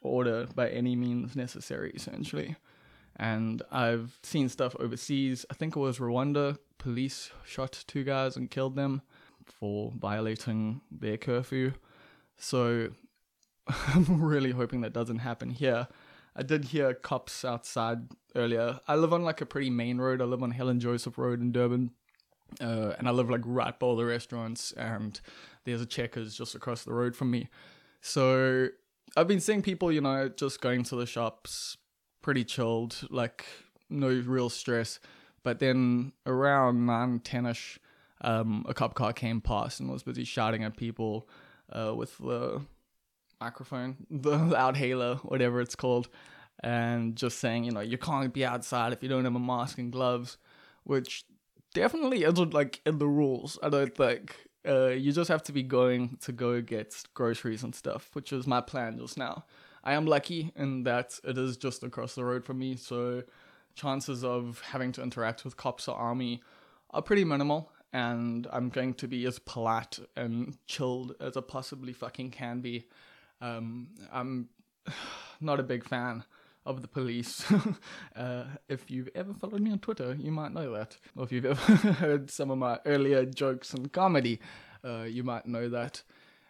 order 0.00 0.46
by 0.54 0.68
any 0.68 0.96
means 0.96 1.34
necessary, 1.34 1.92
essentially. 1.94 2.56
And 3.16 3.62
I've 3.70 4.18
seen 4.22 4.48
stuff 4.48 4.74
overseas. 4.80 5.46
I 5.50 5.54
think 5.54 5.76
it 5.76 5.80
was 5.80 5.98
Rwanda. 5.98 6.58
Police 6.78 7.30
shot 7.44 7.84
two 7.86 8.04
guys 8.04 8.36
and 8.36 8.50
killed 8.50 8.76
them 8.76 9.02
for 9.44 9.92
violating 9.96 10.80
their 10.90 11.16
curfew. 11.16 11.74
So 12.36 12.90
I'm 13.68 14.22
really 14.22 14.50
hoping 14.50 14.82
that 14.82 14.92
doesn't 14.92 15.18
happen 15.18 15.50
here. 15.50 15.88
I 16.36 16.42
did 16.42 16.66
hear 16.66 16.94
cops 16.94 17.44
outside 17.44 18.08
earlier. 18.34 18.80
I 18.88 18.96
live 18.96 19.12
on 19.12 19.22
like 19.22 19.40
a 19.40 19.46
pretty 19.46 19.70
main 19.70 19.98
road. 19.98 20.20
I 20.20 20.24
live 20.24 20.42
on 20.42 20.50
Helen 20.50 20.80
Joseph 20.80 21.16
Road 21.16 21.40
in 21.40 21.52
Durban. 21.52 21.92
Uh, 22.60 22.92
and 22.98 23.08
I 23.08 23.10
live 23.10 23.30
like 23.30 23.40
right 23.44 23.76
by 23.78 23.86
all 23.86 23.96
the 23.96 24.04
restaurants, 24.04 24.72
and 24.72 25.20
there's 25.64 25.80
a 25.80 25.86
Checkers 25.86 26.36
just 26.36 26.54
across 26.54 26.84
the 26.84 26.92
road 26.92 27.16
from 27.16 27.30
me. 27.30 27.48
So 28.00 28.68
I've 29.16 29.26
been 29.26 29.40
seeing 29.40 29.62
people, 29.62 29.90
you 29.90 30.00
know, 30.00 30.28
just 30.28 30.60
going 30.60 30.84
to 30.84 30.96
the 30.96 31.06
shops, 31.06 31.76
pretty 32.22 32.44
chilled, 32.44 33.08
like 33.10 33.44
no 33.90 34.08
real 34.08 34.50
stress. 34.50 35.00
But 35.42 35.58
then 35.58 36.12
around 36.26 36.86
9, 36.86 37.20
10 37.20 37.46
ish, 37.46 37.78
um, 38.20 38.64
a 38.68 38.74
cop 38.74 38.94
car 38.94 39.12
came 39.12 39.40
past 39.40 39.80
and 39.80 39.90
was 39.90 40.02
busy 40.02 40.24
shouting 40.24 40.64
at 40.64 40.76
people 40.76 41.28
uh, 41.72 41.94
with 41.94 42.16
the 42.18 42.62
microphone, 43.40 44.06
the 44.10 44.36
loudhailer, 44.56 45.18
whatever 45.20 45.60
it's 45.60 45.76
called, 45.76 46.08
and 46.62 47.16
just 47.16 47.38
saying, 47.38 47.64
you 47.64 47.72
know, 47.72 47.80
you 47.80 47.98
can't 47.98 48.32
be 48.32 48.44
outside 48.44 48.92
if 48.92 49.02
you 49.02 49.08
don't 49.08 49.24
have 49.24 49.34
a 49.34 49.40
mask 49.40 49.78
and 49.78 49.92
gloves, 49.92 50.38
which 50.84 51.24
definitely 51.74 52.24
isn't 52.24 52.54
like 52.54 52.80
in 52.86 52.98
the 52.98 53.08
rules, 53.08 53.58
I 53.62 53.68
don't 53.68 53.94
think. 53.94 54.36
Uh, 54.66 54.88
you 54.88 55.12
just 55.12 55.28
have 55.28 55.42
to 55.42 55.52
be 55.52 55.62
going 55.62 56.16
to 56.22 56.32
go 56.32 56.62
get 56.62 56.94
groceries 57.12 57.62
and 57.62 57.74
stuff, 57.74 58.08
which 58.14 58.32
is 58.32 58.46
my 58.46 58.62
plan 58.62 58.98
just 58.98 59.18
now. 59.18 59.44
I 59.82 59.92
am 59.92 60.06
lucky 60.06 60.52
in 60.56 60.84
that 60.84 61.18
it 61.22 61.36
is 61.36 61.58
just 61.58 61.82
across 61.82 62.14
the 62.14 62.24
road 62.24 62.44
from 62.44 62.58
me, 62.58 62.76
so 62.76 63.24
chances 63.74 64.24
of 64.24 64.62
having 64.70 64.92
to 64.92 65.02
interact 65.02 65.44
with 65.44 65.58
cops 65.58 65.88
or 65.88 65.96
army 65.96 66.42
are 66.90 67.02
pretty 67.02 67.24
minimal, 67.24 67.70
and 67.94 68.48
I'm 68.52 68.70
going 68.70 68.94
to 68.94 69.08
be 69.08 69.24
as 69.24 69.38
polite 69.38 70.00
and 70.16 70.58
chilled 70.66 71.14
as 71.20 71.36
I 71.36 71.40
possibly 71.40 71.92
fucking 71.92 72.32
can 72.32 72.60
be. 72.60 72.86
Um, 73.40 73.88
I'm 74.12 74.48
not 75.40 75.60
a 75.60 75.62
big 75.62 75.84
fan 75.84 76.24
of 76.66 76.82
the 76.82 76.88
police. 76.88 77.44
uh, 78.16 78.44
if 78.68 78.90
you've 78.90 79.10
ever 79.14 79.32
followed 79.32 79.60
me 79.60 79.70
on 79.70 79.78
Twitter, 79.78 80.16
you 80.18 80.32
might 80.32 80.52
know 80.52 80.72
that. 80.72 80.96
Or 81.16 81.22
if 81.22 81.30
you've 81.30 81.44
ever 81.44 81.92
heard 81.92 82.30
some 82.32 82.50
of 82.50 82.58
my 82.58 82.80
earlier 82.84 83.24
jokes 83.24 83.72
and 83.72 83.92
comedy, 83.92 84.40
uh, 84.84 85.02
you 85.02 85.22
might 85.22 85.46
know 85.46 85.68
that. 85.68 86.02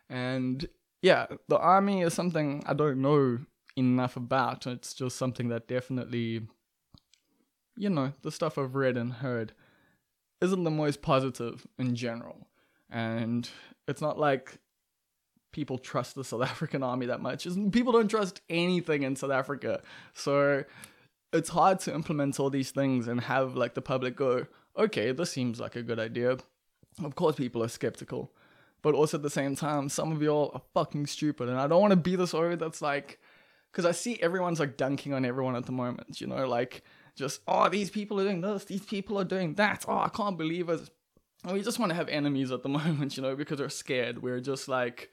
And 0.08 0.66
yeah, 1.02 1.26
the 1.48 1.58
army 1.58 2.00
is 2.00 2.14
something 2.14 2.62
I 2.66 2.72
don't 2.72 3.02
know 3.02 3.40
enough 3.76 4.16
about. 4.16 4.66
It's 4.66 4.94
just 4.94 5.18
something 5.18 5.48
that 5.48 5.68
definitely, 5.68 6.46
you 7.76 7.90
know, 7.90 8.12
the 8.22 8.32
stuff 8.32 8.56
I've 8.56 8.74
read 8.74 8.96
and 8.96 9.12
heard 9.12 9.52
isn't 10.44 10.64
the 10.64 10.70
most 10.70 11.02
positive 11.02 11.66
in 11.78 11.96
general. 11.96 12.46
And 12.90 13.48
it's 13.88 14.00
not 14.00 14.18
like 14.18 14.58
people 15.52 15.78
trust 15.78 16.14
the 16.14 16.24
South 16.24 16.42
African 16.52 16.82
army 16.82 17.06
that 17.06 17.20
much. 17.20 17.46
People 17.72 17.92
don't 17.92 18.08
trust 18.08 18.40
anything 18.48 19.02
in 19.02 19.16
South 19.16 19.30
Africa. 19.30 19.82
So 20.12 20.64
it's 21.32 21.48
hard 21.48 21.80
to 21.80 21.94
implement 21.94 22.38
all 22.38 22.50
these 22.50 22.70
things 22.70 23.08
and 23.08 23.20
have 23.22 23.56
like 23.56 23.74
the 23.74 23.82
public 23.82 24.16
go, 24.16 24.46
okay, 24.78 25.12
this 25.12 25.30
seems 25.30 25.58
like 25.58 25.76
a 25.76 25.82
good 25.82 25.98
idea. 25.98 26.36
Of 27.02 27.14
course, 27.16 27.36
people 27.36 27.62
are 27.62 27.68
skeptical. 27.68 28.32
But 28.82 28.94
also 28.94 29.16
at 29.16 29.22
the 29.22 29.30
same 29.30 29.56
time, 29.56 29.88
some 29.88 30.12
of 30.12 30.22
y'all 30.22 30.50
are 30.54 30.62
fucking 30.74 31.06
stupid. 31.06 31.48
And 31.48 31.58
I 31.58 31.66
don't 31.66 31.80
want 31.80 31.92
to 31.92 31.96
be 31.96 32.16
the 32.16 32.26
sorry 32.26 32.56
that's 32.56 32.82
like 32.82 33.18
because 33.72 33.86
I 33.86 33.92
see 33.92 34.20
everyone's 34.20 34.60
like 34.60 34.76
dunking 34.76 35.14
on 35.14 35.24
everyone 35.24 35.56
at 35.56 35.66
the 35.66 35.72
moment. 35.72 36.20
You 36.20 36.26
know, 36.26 36.46
like 36.46 36.84
just 37.16 37.40
oh 37.46 37.68
these 37.68 37.90
people 37.90 38.20
are 38.20 38.24
doing 38.24 38.40
this, 38.40 38.64
these 38.64 38.84
people 38.84 39.18
are 39.18 39.24
doing 39.24 39.54
that. 39.54 39.84
Oh 39.88 39.98
I 39.98 40.08
can't 40.08 40.36
believe 40.36 40.68
it. 40.68 40.90
we 41.50 41.62
just 41.62 41.78
want 41.78 41.90
to 41.90 41.96
have 41.96 42.08
enemies 42.08 42.50
at 42.50 42.62
the 42.62 42.68
moment, 42.80 43.16
you 43.16 43.22
know, 43.22 43.36
because 43.36 43.60
we're 43.60 43.68
scared. 43.68 44.22
We're 44.22 44.40
just 44.40 44.68
like 44.68 45.12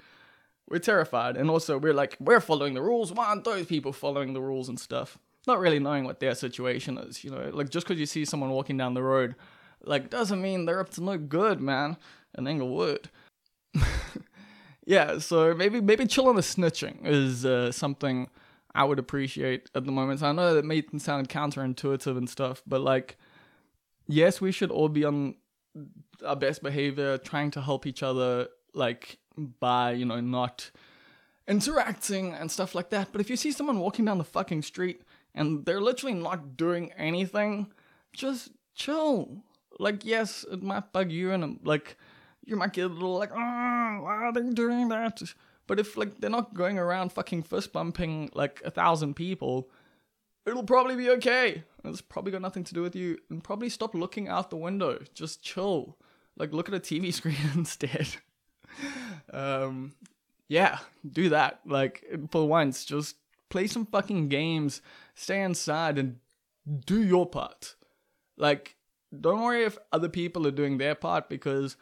we're 0.69 0.79
terrified, 0.79 1.37
and 1.37 1.49
also 1.49 1.77
we're 1.77 1.93
like 1.93 2.17
we're 2.19 2.39
following 2.39 2.73
the 2.73 2.81
rules. 2.81 3.11
Why 3.11 3.27
aren't 3.27 3.43
those 3.43 3.65
people 3.65 3.93
following 3.93 4.33
the 4.33 4.41
rules 4.41 4.69
and 4.69 4.79
stuff? 4.79 5.17
Not 5.47 5.59
really 5.59 5.79
knowing 5.79 6.03
what 6.03 6.19
their 6.19 6.35
situation 6.35 6.97
is, 6.97 7.23
you 7.23 7.31
know. 7.31 7.49
Like 7.51 7.69
just 7.69 7.87
because 7.87 7.99
you 7.99 8.05
see 8.05 8.25
someone 8.25 8.51
walking 8.51 8.77
down 8.77 8.93
the 8.93 9.03
road, 9.03 9.35
like 9.83 10.09
doesn't 10.09 10.41
mean 10.41 10.65
they're 10.65 10.79
up 10.79 10.89
to 10.91 11.03
no 11.03 11.17
good, 11.17 11.61
man. 11.61 11.97
In 12.37 12.47
Inglewood. 12.47 13.09
yeah, 14.85 15.17
so 15.19 15.53
maybe 15.53 15.81
maybe 15.81 16.05
chill 16.05 16.27
on 16.29 16.35
the 16.35 16.41
snitching 16.41 17.05
is 17.05 17.45
uh, 17.45 17.71
something 17.71 18.29
I 18.73 18.83
would 18.83 18.99
appreciate 18.99 19.69
at 19.75 19.85
the 19.85 19.91
moment. 19.91 20.19
So 20.21 20.27
I 20.27 20.31
know 20.31 20.53
that 20.53 20.65
may 20.65 20.83
sound 20.97 21.29
counterintuitive 21.29 22.17
and 22.17 22.29
stuff, 22.29 22.63
but 22.65 22.81
like, 22.81 23.17
yes, 24.07 24.39
we 24.39 24.51
should 24.51 24.71
all 24.71 24.89
be 24.89 25.03
on 25.03 25.35
our 26.25 26.35
best 26.35 26.63
behavior, 26.63 27.17
trying 27.17 27.51
to 27.51 27.61
help 27.61 27.85
each 27.85 28.03
other, 28.03 28.47
like 28.73 29.17
by 29.59 29.91
you 29.91 30.05
know 30.05 30.19
not 30.19 30.71
interacting 31.47 32.33
and 32.33 32.51
stuff 32.51 32.75
like 32.75 32.89
that. 32.91 33.09
But 33.11 33.21
if 33.21 33.29
you 33.29 33.35
see 33.35 33.51
someone 33.51 33.79
walking 33.79 34.05
down 34.05 34.17
the 34.17 34.23
fucking 34.23 34.61
street 34.61 35.01
and 35.33 35.65
they're 35.65 35.81
literally 35.81 36.13
not 36.13 36.55
doing 36.57 36.91
anything, 36.93 37.71
just 38.13 38.51
chill. 38.75 39.43
Like, 39.79 40.05
yes, 40.05 40.45
it 40.51 40.61
might 40.61 40.91
bug 40.91 41.11
you, 41.11 41.31
and 41.31 41.59
like 41.63 41.97
you 42.45 42.55
might 42.55 42.73
get 42.73 42.85
a 42.85 42.93
little 42.93 43.17
like, 43.17 43.31
oh, 43.31 43.35
why 43.35 44.15
are 44.15 44.33
they 44.33 44.49
doing 44.49 44.89
that? 44.89 45.21
But 45.67 45.79
if 45.79 45.95
like 45.97 46.19
they're 46.19 46.29
not 46.29 46.53
going 46.53 46.77
around 46.77 47.11
fucking 47.11 47.43
fist 47.43 47.71
bumping 47.71 48.29
like 48.33 48.61
a 48.65 48.71
thousand 48.71 49.15
people, 49.15 49.69
it'll 50.45 50.63
probably 50.63 50.95
be 50.95 51.09
okay. 51.11 51.63
It's 51.83 52.01
probably 52.01 52.31
got 52.31 52.41
nothing 52.41 52.63
to 52.65 52.73
do 52.73 52.81
with 52.81 52.95
you. 52.95 53.17
And 53.29 53.43
probably 53.43 53.69
stop 53.69 53.95
looking 53.95 54.27
out 54.27 54.49
the 54.49 54.57
window. 54.57 54.99
Just 55.13 55.43
chill. 55.43 55.97
Like 56.37 56.53
look 56.53 56.67
at 56.67 56.75
a 56.75 56.79
TV 56.79 57.13
screen 57.13 57.37
instead. 57.55 58.07
um, 59.33 59.93
yeah, 60.47 60.79
do 61.09 61.29
that. 61.29 61.61
Like 61.65 62.03
for 62.29 62.47
once, 62.47 62.85
just 62.85 63.15
play 63.49 63.67
some 63.67 63.85
fucking 63.85 64.29
games, 64.29 64.81
stay 65.13 65.41
inside, 65.41 65.97
and 65.97 66.17
do 66.85 67.03
your 67.03 67.25
part. 67.25 67.75
Like, 68.37 68.75
don't 69.19 69.41
worry 69.41 69.63
if 69.63 69.77
other 69.91 70.09
people 70.09 70.47
are 70.47 70.51
doing 70.51 70.77
their 70.77 70.95
part 70.95 71.29
because 71.29 71.75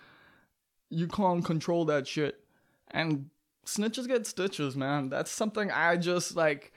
you 0.90 1.08
can't 1.08 1.46
control 1.46 1.86
that 1.86 2.08
shit. 2.08 2.44
And 2.92 3.30
snitches 3.70 4.08
get 4.08 4.26
stitches, 4.26 4.76
man. 4.76 5.10
That's 5.10 5.32
something 5.32 5.72
I 5.72 5.98
just 5.98 6.36
like 6.36 6.74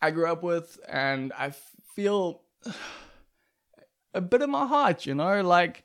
I 0.00 0.10
grew 0.10 0.30
up 0.30 0.42
with 0.42 0.78
and 0.88 1.32
I 1.32 1.52
feel 1.94 2.42
a 4.14 4.20
bit 4.20 4.42
in 4.42 4.50
my 4.50 4.66
heart, 4.66 5.06
you 5.06 5.14
know, 5.14 5.42
like 5.42 5.84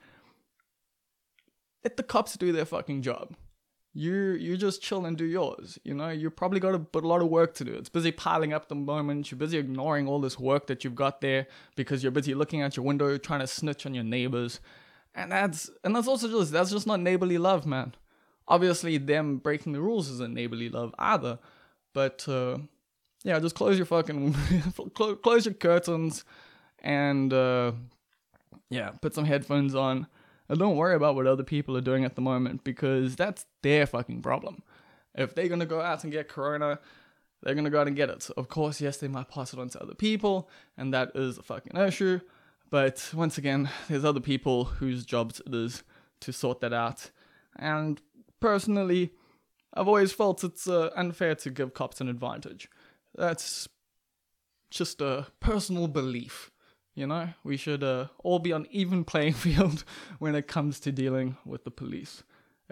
let 1.84 1.98
the 1.98 2.04
cops 2.04 2.36
do 2.38 2.52
their 2.52 2.66
fucking 2.66 3.02
job. 3.02 3.36
You 3.94 4.34
you 4.34 4.58
just 4.58 4.82
chill 4.82 5.06
and 5.06 5.18
do 5.18 5.26
yours, 5.26 5.80
you 5.84 5.96
know. 5.96 6.10
You 6.10 6.30
probably 6.30 6.60
got 6.60 6.76
a, 6.76 6.78
but 6.78 7.04
a 7.04 7.08
lot 7.08 7.24
of 7.24 7.30
work 7.30 7.56
to 7.56 7.66
do. 7.66 7.74
It's 7.74 7.90
busy 7.90 8.12
piling 8.12 8.54
up 8.54 8.68
the 8.68 8.76
moment. 8.76 9.32
You're 9.32 9.40
busy 9.40 9.58
ignoring 9.58 10.08
all 10.08 10.22
this 10.22 10.38
work 10.38 10.68
that 10.68 10.84
you've 10.84 10.94
got 10.94 11.20
there 11.22 11.48
because 11.76 12.04
you're 12.04 12.12
busy 12.12 12.36
looking 12.36 12.62
out 12.62 12.78
your 12.78 12.86
window 12.86 13.18
trying 13.18 13.40
to 13.40 13.48
snitch 13.48 13.88
on 13.88 13.96
your 13.96 14.04
neighbors, 14.04 14.60
and 15.16 15.32
that's 15.32 15.72
and 15.84 15.96
that's 15.96 16.08
also 16.08 16.28
just 16.28 16.52
that's 16.52 16.70
just 16.70 16.86
not 16.86 17.00
neighborly 17.00 17.40
love, 17.40 17.66
man 17.66 17.96
obviously 18.48 18.98
them 18.98 19.38
breaking 19.38 19.74
the 19.74 19.82
rules 19.82 20.10
isn't 20.10 20.34
neighborly 20.34 20.70
love 20.70 20.94
either 21.00 21.40
but 21.94 22.28
uh, 22.28 22.58
yeah 23.24 23.40
just 23.40 23.56
close 23.56 23.78
your 23.78 23.86
fucking 23.86 24.36
close 24.94 25.46
your 25.46 25.54
curtains 25.54 26.24
and 26.80 27.34
uh, 27.34 27.72
yeah 28.70 28.90
put 29.02 29.14
some 29.14 29.26
headphones 29.26 29.76
on 29.76 30.08
and 30.50 30.60
don't 30.60 30.78
worry 30.78 30.96
about 30.96 31.16
what 31.16 31.28
other 31.28 31.44
people 31.44 31.76
are 31.76 31.82
doing 31.82 32.06
at 32.06 32.16
the 32.16 32.22
moment 32.22 32.64
because 32.64 33.18
that's 33.18 33.46
their 33.64 33.86
fucking 33.86 34.22
problem. 34.22 34.64
If 35.14 35.36
they're 35.36 35.50
gonna 35.50 35.66
go 35.66 35.82
out 35.82 36.04
and 36.04 36.14
get 36.14 36.30
corona 36.30 36.80
they're 37.44 37.56
gonna 37.56 37.70
go 37.70 37.82
out 37.82 37.88
and 37.88 37.96
get 37.96 38.10
it. 38.10 38.30
Of 38.38 38.48
course 38.48 38.80
yes 38.80 38.98
they 38.98 39.08
might 39.08 39.30
pass 39.30 39.54
it 39.54 39.60
on 39.60 39.70
to 39.70 39.82
other 39.82 39.96
people 39.96 40.50
and 40.78 40.94
that 40.94 41.12
is 41.16 41.38
a 41.38 41.44
fucking 41.44 41.78
issue 41.78 42.20
but 42.70 43.10
once 43.14 43.38
again 43.38 43.70
there's 43.88 44.06
other 44.06 44.20
people 44.20 44.66
whose 44.66 45.06
jobs 45.06 45.42
it 45.46 45.54
is 45.54 45.84
to 46.20 46.32
sort 46.34 46.62
that 46.62 46.74
out 46.74 47.12
and 47.58 48.02
personally, 48.40 49.12
I've 49.74 49.88
always 49.88 50.12
felt 50.12 50.44
it's 50.44 50.68
uh, 50.68 50.90
unfair 50.96 51.36
to 51.36 51.50
give 51.50 51.74
cops 51.74 52.02
an 52.02 52.10
advantage. 52.10 52.70
That's 53.16 53.68
just 54.70 55.02
a 55.02 55.28
personal 55.40 55.88
belief. 55.88 56.52
You 56.96 57.06
know, 57.06 57.30
we 57.44 57.58
should 57.58 57.84
uh, 57.84 58.08
all 58.24 58.40
be 58.40 58.52
on 58.52 58.68
even 58.72 59.04
playing 59.04 59.34
field 59.46 59.84
when 60.20 60.36
it 60.36 60.48
comes 60.48 60.80
to 60.82 60.92
dealing 60.92 61.38
with 61.46 61.64
the 61.64 61.72
police. 61.72 62.24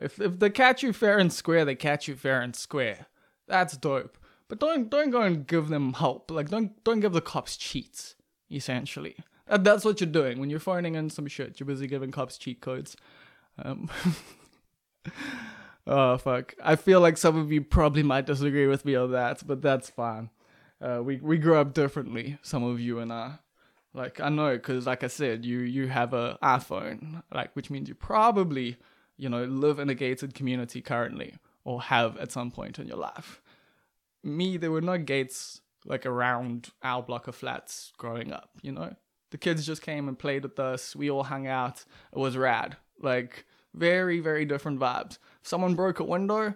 If 0.02 0.20
if 0.20 0.40
they 0.40 0.50
catch 0.50 0.84
you 0.84 0.94
fair 0.94 1.20
and 1.20 1.32
square, 1.32 1.64
they 1.64 1.76
catch 1.76 2.08
you 2.08 2.16
fair 2.16 2.42
and 2.42 2.56
square. 2.56 3.06
That's 3.48 3.78
dope. 3.78 4.18
But 4.48 4.60
don't 4.60 4.90
don't 4.90 5.12
go 5.12 5.22
and 5.22 5.48
give 5.48 5.70
them 5.70 5.94
help. 5.94 6.32
Like 6.32 6.50
don't 6.50 6.84
don't 6.84 7.00
give 7.00 7.14
the 7.14 7.22
cops 7.22 7.56
cheats. 7.56 8.16
Essentially, 8.52 9.16
that's 9.48 9.86
what 9.86 10.00
you're 10.00 10.10
doing 10.10 10.40
when 10.40 10.50
you're 10.50 10.60
phoning 10.60 10.96
in 10.96 11.10
some 11.10 11.28
shit. 11.28 11.60
You're 11.60 11.68
busy 11.68 11.88
giving 11.88 12.12
cops 12.12 12.38
cheat 12.38 12.62
codes. 12.62 12.96
Um, 13.58 13.90
oh 15.88 16.18
fuck! 16.18 16.56
I 16.63 16.75
feel 16.75 17.00
like 17.01 17.18
some 17.18 17.38
of 17.38 17.51
you 17.51 17.62
probably 17.62 18.04
might 18.04 18.25
disagree 18.25 18.68
with 18.68 18.86
me 18.86 18.96
on 18.96 19.12
that, 19.12 19.46
but 19.46 19.62
that's 19.62 19.89
fine. 19.89 20.30
Uh, 20.82 21.01
we 21.04 21.18
we 21.18 21.38
grew 21.38 21.58
up 21.58 21.74
differently, 21.74 22.38
some 22.42 22.63
of 22.63 22.80
you 22.80 23.00
and 23.00 23.12
I. 23.12 23.39
Like 23.94 24.20
I 24.20 24.30
know, 24.30 24.56
because 24.56 24.86
like 24.86 25.04
I 25.04 25.08
said, 25.08 25.46
you 25.46 25.60
you 25.60 25.88
have 25.88 26.13
a 26.13 26.38
iPhone, 26.44 27.24
like 27.34 27.56
which 27.56 27.70
means 27.70 27.88
you 27.88 27.96
probably 27.96 28.77
you 29.18 29.30
know 29.30 29.46
live 29.46 29.80
in 29.80 29.89
a 29.89 29.96
gated 29.96 30.34
community 30.34 30.82
currently, 30.82 31.36
or 31.63 31.82
have 31.82 32.18
at 32.18 32.32
some 32.32 32.51
point 32.51 32.77
in 32.77 32.88
your 32.88 32.98
life. 32.98 33.42
Me, 34.22 34.58
there 34.58 34.72
were 34.72 34.82
no 34.82 34.98
gates 34.98 35.62
like 35.86 36.06
around 36.06 36.72
our 36.84 37.01
block 37.01 37.27
of 37.27 37.36
flats 37.36 37.94
growing 37.98 38.34
up. 38.34 38.50
You 38.62 38.74
know, 38.74 38.96
the 39.32 39.38
kids 39.38 39.65
just 39.65 39.82
came 39.82 40.08
and 40.10 40.20
played 40.20 40.44
with 40.44 40.60
us. 40.60 40.96
We 40.96 41.10
all 41.10 41.24
hung 41.24 41.48
out. 41.48 41.86
It 42.12 42.20
was 42.20 42.36
rad. 42.36 42.75
Like 43.01 43.46
very, 43.75 44.20
very 44.20 44.46
different 44.46 44.79
vibes. 44.79 45.17
Someone 45.44 45.75
broke 45.75 46.00
a 46.00 46.03
window. 46.03 46.55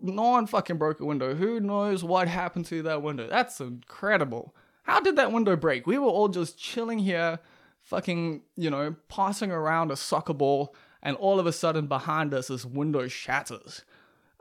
No 0.00 0.30
one 0.30 0.46
fucking 0.46 0.78
broke 0.78 1.00
a 1.00 1.04
window. 1.04 1.34
Who 1.34 1.60
knows 1.60 2.02
what 2.02 2.28
happened 2.28 2.66
to 2.66 2.82
that 2.82 3.02
window? 3.02 3.28
That's 3.28 3.60
incredible. 3.60 4.54
How 4.84 5.00
did 5.00 5.16
that 5.16 5.32
window 5.32 5.56
break? 5.56 5.86
We 5.86 5.98
were 5.98 6.08
all 6.08 6.28
just 6.28 6.58
chilling 6.58 6.98
here, 6.98 7.38
fucking, 7.82 8.42
you 8.56 8.70
know, 8.70 8.96
passing 9.08 9.52
around 9.52 9.90
a 9.90 9.96
soccer 9.96 10.34
ball, 10.34 10.74
and 11.02 11.16
all 11.16 11.38
of 11.38 11.46
a 11.46 11.52
sudden 11.52 11.86
behind 11.86 12.34
us, 12.34 12.48
this 12.48 12.64
window 12.64 13.08
shatters. 13.08 13.84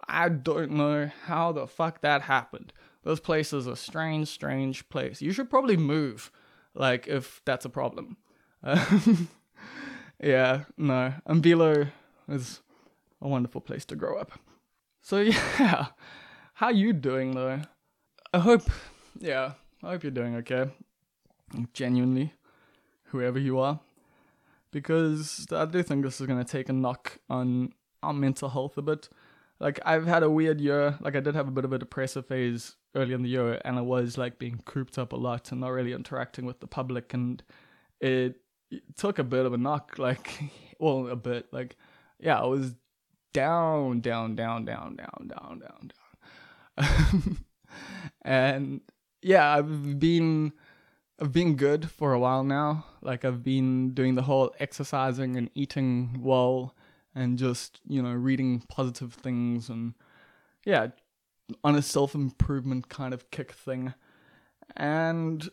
I 0.07 0.29
don't 0.29 0.71
know 0.71 1.11
how 1.25 1.51
the 1.51 1.67
fuck 1.67 2.01
that 2.01 2.23
happened. 2.23 2.73
This 3.03 3.19
place 3.19 3.53
is 3.53 3.67
a 3.67 3.75
strange, 3.75 4.27
strange 4.27 4.87
place. 4.89 5.21
You 5.21 5.31
should 5.31 5.49
probably 5.49 5.77
move, 5.77 6.31
like, 6.73 7.07
if 7.07 7.41
that's 7.45 7.65
a 7.65 7.69
problem. 7.69 8.17
Yeah, 10.21 10.65
no. 10.77 11.13
Umbilo 11.27 11.89
is 12.29 12.61
a 13.21 13.27
wonderful 13.27 13.61
place 13.61 13.85
to 13.85 13.95
grow 13.95 14.19
up. 14.19 14.31
So 15.01 15.17
yeah, 15.59 15.87
how 16.53 16.69
you 16.69 16.93
doing 16.93 17.31
though? 17.33 17.61
I 18.33 18.39
hope, 18.39 18.69
yeah, 19.19 19.53
I 19.83 19.91
hope 19.91 20.03
you're 20.03 20.11
doing 20.11 20.35
okay. 20.37 20.69
Genuinely, 21.73 22.33
whoever 23.05 23.39
you 23.39 23.59
are, 23.59 23.79
because 24.71 25.47
I 25.51 25.65
do 25.65 25.83
think 25.83 26.05
this 26.05 26.21
is 26.21 26.27
gonna 26.27 26.45
take 26.45 26.69
a 26.69 26.73
knock 26.73 27.17
on 27.29 27.73
our 28.03 28.13
mental 28.13 28.49
health 28.49 28.77
a 28.77 28.81
bit. 28.81 29.09
Like 29.59 29.79
I've 29.85 30.05
had 30.05 30.23
a 30.23 30.29
weird 30.29 30.61
year. 30.61 30.97
Like 31.01 31.15
I 31.15 31.19
did 31.19 31.35
have 31.35 31.47
a 31.47 31.51
bit 31.51 31.65
of 31.65 31.73
a 31.73 31.79
depressive 31.79 32.27
phase 32.27 32.75
early 32.95 33.13
in 33.13 33.23
the 33.23 33.29
year, 33.29 33.59
and 33.65 33.77
I 33.77 33.81
was 33.81 34.17
like 34.17 34.39
being 34.39 34.61
cooped 34.65 34.97
up 34.97 35.13
a 35.13 35.17
lot 35.17 35.51
and 35.51 35.61
not 35.61 35.69
really 35.69 35.93
interacting 35.93 36.45
with 36.45 36.59
the 36.59 36.67
public, 36.67 37.13
and 37.13 37.41
it 37.99 38.37
took 38.95 39.19
a 39.19 39.23
bit 39.23 39.45
of 39.45 39.53
a 39.53 39.57
knock, 39.57 39.95
like, 39.97 40.39
well, 40.79 41.07
a 41.07 41.15
bit, 41.15 41.47
like, 41.51 41.75
yeah, 42.19 42.39
I 42.39 42.45
was 42.45 42.75
down, 43.33 44.01
down, 44.01 44.35
down, 44.35 44.65
down, 44.65 44.95
down, 44.95 45.27
down, 45.27 45.59
down, 45.59 45.91
down. 46.77 47.37
and 48.21 48.81
yeah, 49.21 49.57
I've 49.57 49.99
been, 49.99 50.53
I've 51.19 51.31
been 51.31 51.55
good 51.55 51.89
for 51.89 52.13
a 52.13 52.19
while 52.19 52.43
now. 52.43 52.85
Like, 53.01 53.25
I've 53.25 53.43
been 53.43 53.93
doing 53.93 54.15
the 54.15 54.23
whole 54.23 54.53
exercising 54.59 55.35
and 55.35 55.49
eating 55.53 56.21
well 56.21 56.75
and 57.13 57.37
just, 57.37 57.79
you 57.87 58.01
know, 58.01 58.13
reading 58.13 58.61
positive 58.67 59.13
things 59.13 59.69
and, 59.69 59.93
yeah, 60.65 60.87
on 61.63 61.75
a 61.75 61.81
self 61.81 62.15
improvement 62.15 62.89
kind 62.89 63.13
of 63.13 63.29
kick 63.31 63.51
thing. 63.51 63.93
And 64.75 65.49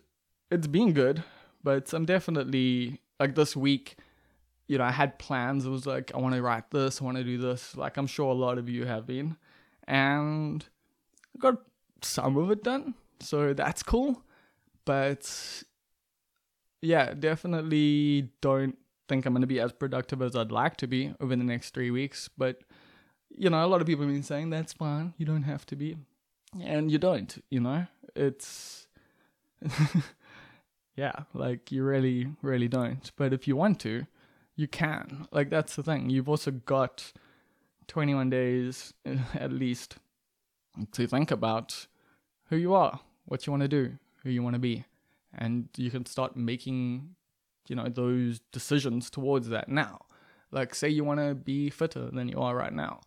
it's 0.51 0.67
been 0.67 0.93
good, 0.93 1.25
but 1.63 1.93
I'm 1.93 2.05
definitely 2.05 3.01
like 3.19 3.35
this 3.35 3.57
week, 3.57 3.97
you 4.67 4.79
know, 4.79 4.85
I 4.85 4.93
had 4.93 5.19
plans. 5.19 5.67
It 5.67 5.71
was 5.71 5.87
like, 5.87 6.13
I 6.15 6.19
want 6.19 6.35
to 6.35 6.43
write 6.43 6.71
this, 6.71 7.01
I 7.01 7.05
want 7.05 7.17
to 7.17 7.25
do 7.25 7.39
this. 7.39 7.77
Like, 7.77 7.97
I'm 7.97 8.07
sure 8.07 8.31
a 8.31 8.35
lot 8.35 8.59
of 8.59 8.69
you 8.69 8.85
have 8.85 9.07
been. 9.07 9.37
And 9.87 10.65
I 11.35 11.39
got 11.39 11.63
some 12.03 12.37
of 12.37 12.51
it 12.51 12.63
done, 12.63 12.95
so 13.21 13.55
that's 13.55 13.83
cool. 13.83 14.23
But 14.85 15.63
yeah, 16.81 17.15
definitely 17.15 18.31
don't 18.41 18.77
think 19.09 19.25
I'm 19.25 19.33
going 19.33 19.41
to 19.41 19.47
be 19.47 19.61
as 19.61 19.73
productive 19.73 20.23
as 20.23 20.37
I'd 20.37 20.53
like 20.53 20.77
to 20.79 20.87
be 20.87 21.15
over 21.21 21.35
the 21.35 21.45
next 21.45 21.71
three 21.71 21.91
weeks. 21.91 22.29
But 22.37 22.61
you 23.31 23.51
know, 23.51 23.65
a 23.65 23.67
lot 23.67 23.81
of 23.81 23.87
people 23.87 24.05
have 24.05 24.13
been 24.13 24.23
saying 24.23 24.51
that's 24.51 24.73
fine. 24.73 25.15
You 25.17 25.27
don't 25.27 25.43
have 25.43 25.65
to 25.67 25.77
be, 25.77 25.97
and 26.61 26.91
you 26.91 26.99
don't. 26.99 27.43
You 27.51 27.61
know, 27.61 27.87
it's 28.15 28.87
yeah, 30.99 31.12
like 31.33 31.71
you 31.71 31.85
really, 31.85 32.26
really 32.43 32.67
don't. 32.67 33.12
But 33.14 33.33
if 33.33 33.47
you 33.47 33.55
want 33.55 33.78
to, 33.81 34.07
you 34.57 34.67
can. 34.67 35.28
Like 35.31 35.49
that's 35.49 35.76
the 35.76 35.85
thing. 35.85 36.11
You've 36.11 36.28
also 36.28 36.50
got 36.50 37.12
21 37.87 38.31
days 38.31 38.95
at 39.35 39.52
least 39.52 39.99
to 40.90 41.07
think 41.07 41.31
about 41.31 41.87
who 42.50 42.57
you 42.57 42.75
are, 42.75 42.99
what 43.26 43.47
you 43.47 43.52
want 43.52 43.62
to 43.62 43.69
do, 43.69 43.97
who 44.25 44.31
you 44.31 44.43
want 44.43 44.55
to 44.55 44.59
be, 44.59 44.87
and 45.33 45.69
you 45.76 45.88
can 45.88 46.05
start 46.05 46.37
making, 46.37 47.14
you 47.69 47.76
know, 47.76 47.88
those 47.88 48.40
decisions 48.50 49.09
towards 49.09 49.50
that 49.50 49.69
now. 49.69 50.00
Like, 50.50 50.75
say 50.75 50.88
you 50.88 51.05
want 51.05 51.21
to 51.21 51.37
be 51.37 51.71
fitter 51.71 52.11
than 52.11 52.28
you 52.28 52.40
are 52.40 52.57
right 52.57 52.73
now. 52.73 53.02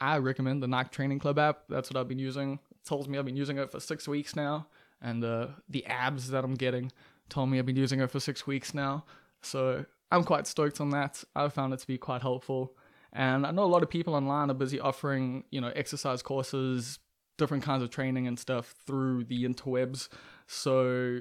I 0.00 0.16
recommend 0.16 0.62
the 0.62 0.68
Nike 0.68 0.88
Training 0.90 1.18
Club 1.18 1.38
app. 1.38 1.64
That's 1.68 1.90
what 1.90 2.00
I've 2.00 2.08
been 2.08 2.18
using. 2.18 2.60
It 2.70 2.88
tells 2.88 3.08
me 3.08 3.18
I've 3.18 3.26
been 3.26 3.36
using 3.36 3.58
it 3.58 3.70
for 3.70 3.80
six 3.80 4.08
weeks 4.08 4.34
now, 4.34 4.68
and 5.04 5.22
uh, 5.22 5.48
the 5.68 5.84
abs 5.86 6.30
that 6.30 6.42
I'm 6.42 6.54
getting 6.54 6.90
told 7.28 7.50
me 7.50 7.58
I've 7.58 7.66
been 7.66 7.76
using 7.76 8.00
it 8.00 8.10
for 8.10 8.18
six 8.18 8.46
weeks 8.46 8.74
now. 8.74 9.04
So 9.42 9.84
I'm 10.10 10.24
quite 10.24 10.46
stoked 10.46 10.80
on 10.80 10.90
that. 10.90 11.22
I've 11.36 11.52
found 11.52 11.74
it 11.74 11.80
to 11.80 11.86
be 11.86 11.98
quite 11.98 12.22
helpful. 12.22 12.74
And 13.12 13.46
I 13.46 13.50
know 13.50 13.64
a 13.64 13.66
lot 13.66 13.82
of 13.82 13.90
people 13.90 14.14
online 14.14 14.50
are 14.50 14.54
busy 14.54 14.80
offering, 14.80 15.44
you 15.50 15.60
know, 15.60 15.72
exercise 15.76 16.22
courses, 16.22 16.98
different 17.38 17.62
kinds 17.62 17.82
of 17.82 17.90
training 17.90 18.26
and 18.26 18.38
stuff 18.38 18.74
through 18.86 19.24
the 19.24 19.44
interwebs. 19.44 20.08
So 20.46 21.20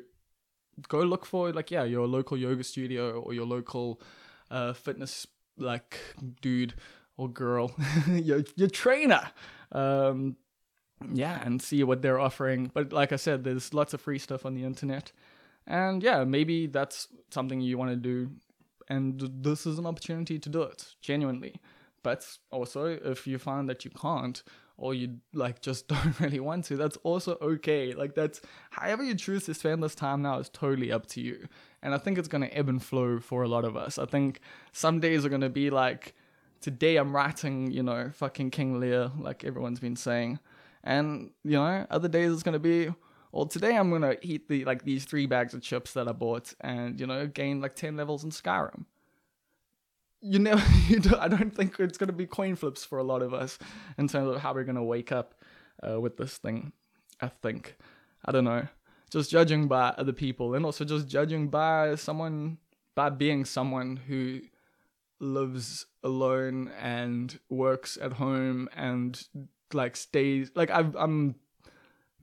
go 0.87 0.99
look 1.01 1.25
for 1.25 1.51
like 1.51 1.69
yeah, 1.69 1.83
your 1.83 2.07
local 2.07 2.37
yoga 2.37 2.63
studio 2.63 3.19
or 3.19 3.33
your 3.33 3.45
local 3.45 4.01
uh, 4.49 4.73
fitness 4.73 5.27
like 5.57 5.99
dude 6.41 6.73
or 7.17 7.29
girl, 7.29 7.75
your 8.07 8.43
your 8.55 8.69
trainer. 8.69 9.29
Um, 9.71 10.37
yeah, 11.11 11.41
and 11.43 11.61
see 11.61 11.83
what 11.83 12.01
they're 12.01 12.19
offering. 12.19 12.71
But 12.73 12.93
like 12.93 13.11
I 13.11 13.17
said, 13.17 13.43
there's 13.43 13.73
lots 13.73 13.93
of 13.93 14.01
free 14.01 14.19
stuff 14.19 14.45
on 14.45 14.53
the 14.53 14.63
internet. 14.63 15.11
And 15.65 16.03
yeah, 16.03 16.23
maybe 16.23 16.67
that's 16.67 17.07
something 17.29 17.61
you 17.61 17.77
want 17.77 17.91
to 17.91 17.95
do 17.95 18.31
and 18.89 19.29
this 19.41 19.65
is 19.65 19.79
an 19.79 19.85
opportunity 19.85 20.39
to 20.39 20.49
do 20.49 20.61
it 20.61 20.95
genuinely. 21.01 21.55
But 22.01 22.37
also, 22.51 22.85
if 22.85 23.25
you 23.27 23.37
find 23.37 23.69
that 23.69 23.85
you 23.85 23.91
can't, 23.91 24.43
or 24.75 24.93
you 24.93 25.19
like 25.33 25.61
just 25.61 25.87
don't 25.93 26.19
really 26.19 26.39
want 26.39 26.65
to, 26.65 26.77
that's 26.77 26.97
also 26.97 27.37
okay. 27.41 27.93
Like 27.93 28.15
that's 28.15 28.41
however 28.71 29.03
you 29.03 29.15
choose 29.15 29.45
to 29.45 29.53
spend 29.53 29.83
this 29.83 29.95
time 29.95 30.21
now 30.21 30.39
is 30.39 30.49
totally 30.49 30.91
up 30.91 31.05
to 31.07 31.21
you. 31.21 31.47
And 31.81 31.93
I 31.93 31.97
think 31.97 32.17
it's 32.17 32.27
gonna 32.27 32.49
ebb 32.51 32.69
and 32.69 32.83
flow 32.83 33.19
for 33.19 33.43
a 33.43 33.47
lot 33.47 33.65
of 33.65 33.77
us. 33.77 33.97
I 33.97 34.05
think 34.05 34.41
some 34.71 34.99
days 34.99 35.25
are 35.25 35.29
gonna 35.29 35.49
be 35.49 35.69
like 35.69 36.13
today 36.59 36.97
I'm 36.97 37.15
writing, 37.15 37.71
you 37.71 37.83
know, 37.83 38.09
fucking 38.13 38.51
King 38.51 38.79
Lear, 38.79 39.11
like 39.17 39.43
everyone's 39.45 39.79
been 39.79 39.95
saying. 39.95 40.39
And, 40.83 41.31
you 41.43 41.57
know, 41.57 41.85
other 41.89 42.07
days 42.07 42.31
it's 42.33 42.43
gonna 42.43 42.59
be 42.59 42.89
well, 43.31 43.47
today 43.47 43.75
I'm 43.75 43.89
gonna 43.89 44.15
eat 44.21 44.47
the 44.47 44.63
like 44.65 44.83
these 44.83 45.05
three 45.05 45.25
bags 45.25 45.53
of 45.53 45.61
chips 45.61 45.93
that 45.93 46.07
I 46.07 46.11
bought, 46.11 46.53
and 46.61 46.99
you 46.99 47.07
know, 47.07 47.25
gain 47.25 47.61
like 47.61 47.75
ten 47.75 47.97
levels 47.97 48.23
in 48.23 48.29
Skyrim. 48.29 48.85
You 50.21 50.39
never 50.39 50.63
you 50.87 50.99
do, 50.99 51.17
i 51.17 51.27
don't 51.27 51.53
think 51.53 51.79
it's 51.79 51.97
to 51.97 52.13
be 52.13 52.27
coin 52.27 52.55
flips 52.55 52.85
for 52.85 52.97
a 52.97 53.03
lot 53.03 53.21
of 53.21 53.33
us 53.33 53.59
in 53.97 54.07
terms 54.07 54.33
of 54.33 54.41
how 54.41 54.53
we're 54.53 54.63
to 54.63 54.83
wake 54.83 55.11
up 55.11 55.35
uh, 55.85 55.99
with 55.99 56.15
this 56.17 56.37
thing 56.37 56.71
i 57.21 57.27
think. 57.27 57.75
I 58.25 58.31
don't 58.31 58.45
know. 58.45 58.67
Just 59.11 59.29
judging 59.29 59.67
by 59.67 59.89
other 59.97 60.13
people 60.13 60.55
and 60.55 60.65
also 60.65 60.85
just 60.85 61.07
judging 61.07 61.49
by 61.49 61.95
someone 61.95 62.57
by 62.95 63.09
being 63.09 63.45
someone 63.45 63.97
who 63.97 64.41
lives 65.19 65.85
alone 66.03 66.71
and 66.79 67.39
works 67.49 67.97
at 68.01 68.13
home 68.13 68.69
and 68.75 69.27
like 69.73 69.95
stays 69.95 70.51
like 70.55 70.69
I've, 70.69 70.95
i'm 70.95 71.35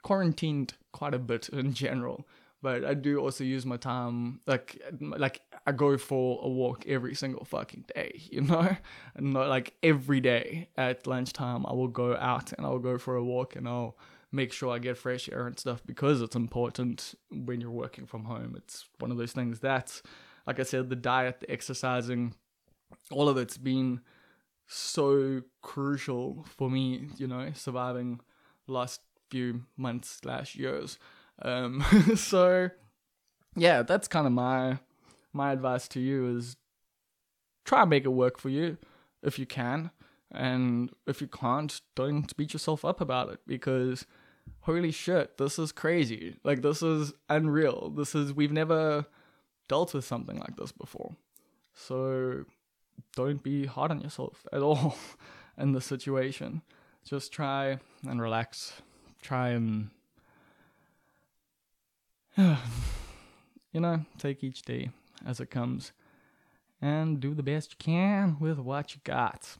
quarantined 0.02 0.74
quite 0.92 1.14
a 1.14 1.18
bit 1.18 1.48
in 1.50 1.72
general 1.74 2.26
but 2.62 2.84
I 2.84 2.94
do 2.94 3.18
also 3.18 3.42
use 3.44 3.64
my 3.64 3.76
time 3.76 4.40
like 4.46 4.82
like 5.00 5.40
I 5.66 5.72
go 5.72 5.96
for 5.96 6.40
a 6.42 6.48
walk 6.48 6.86
every 6.86 7.14
single 7.14 7.44
fucking 7.44 7.86
day, 7.94 8.20
you 8.30 8.42
know, 8.42 8.76
and 9.14 9.32
not 9.32 9.48
like 9.48 9.74
every 9.82 10.20
day 10.20 10.68
at 10.76 11.06
lunchtime 11.06 11.64
I 11.66 11.72
will 11.72 11.88
go 11.88 12.16
out 12.16 12.52
and 12.52 12.66
I'll 12.66 12.78
go 12.78 12.98
for 12.98 13.16
a 13.16 13.24
walk 13.24 13.56
and 13.56 13.66
I'll 13.68 13.96
make 14.32 14.52
sure 14.52 14.72
I 14.72 14.78
get 14.78 14.96
fresh 14.96 15.28
air 15.28 15.46
and 15.46 15.58
stuff 15.58 15.82
because 15.84 16.22
it's 16.22 16.36
important 16.36 17.14
when 17.30 17.60
you're 17.60 17.70
working 17.70 18.06
from 18.06 18.24
home. 18.24 18.54
It's 18.56 18.86
one 19.00 19.10
of 19.10 19.16
those 19.16 19.32
things 19.32 19.60
that, 19.60 20.00
like 20.46 20.60
I 20.60 20.62
said, 20.62 20.88
the 20.88 20.96
diet, 20.96 21.40
the 21.40 21.50
exercising, 21.50 22.34
all 23.10 23.28
of 23.28 23.36
it's 23.36 23.56
been 23.56 24.00
so 24.72 25.42
crucial 25.62 26.44
for 26.46 26.70
me, 26.70 27.08
you 27.16 27.26
know, 27.26 27.50
surviving 27.54 28.20
last 28.68 29.00
few 29.28 29.62
months 29.76 30.20
slash 30.22 30.54
years. 30.54 30.96
Um, 31.42 31.84
so 32.16 32.70
yeah, 33.56 33.82
that's 33.82 34.06
kind 34.06 34.26
of 34.26 34.32
my 34.32 34.78
my 35.32 35.52
advice 35.52 35.88
to 35.88 36.00
you 36.00 36.36
is 36.36 36.56
try 37.64 37.80
and 37.82 37.90
make 37.90 38.04
it 38.04 38.10
work 38.10 38.38
for 38.38 38.48
you 38.48 38.78
if 39.22 39.38
you 39.38 39.46
can, 39.46 39.90
and 40.30 40.90
if 41.06 41.20
you 41.20 41.26
can't, 41.26 41.80
don't 41.96 42.36
beat 42.36 42.52
yourself 42.52 42.84
up 42.84 43.00
about 43.00 43.28
it 43.30 43.40
because 43.46 44.06
holy 44.60 44.92
shit, 44.92 45.36
this 45.36 45.58
is 45.58 45.72
crazy. 45.72 46.36
Like 46.44 46.62
this 46.62 46.80
is 46.80 47.12
unreal. 47.28 47.90
This 47.90 48.14
is 48.14 48.32
we've 48.32 48.52
never 48.52 49.06
dealt 49.68 49.94
with 49.94 50.04
something 50.04 50.38
like 50.38 50.56
this 50.56 50.70
before. 50.70 51.16
So 51.74 52.44
don't 53.14 53.42
be 53.42 53.66
hard 53.66 53.90
on 53.90 54.00
yourself 54.00 54.46
at 54.52 54.62
all 54.62 54.96
in 55.58 55.72
this 55.72 55.86
situation. 55.86 56.62
Just 57.04 57.32
try 57.32 57.78
and 58.06 58.20
relax. 58.20 58.82
Try 59.22 59.50
and 59.50 59.90
you 62.36 63.80
know, 63.80 64.04
take 64.18 64.42
each 64.42 64.62
day 64.62 64.90
as 65.26 65.40
it 65.40 65.50
comes 65.50 65.92
and 66.80 67.20
do 67.20 67.34
the 67.34 67.42
best 67.42 67.72
you 67.72 67.76
can 67.78 68.36
with 68.40 68.58
what 68.58 68.94
you 68.94 69.00
got. 69.04 69.56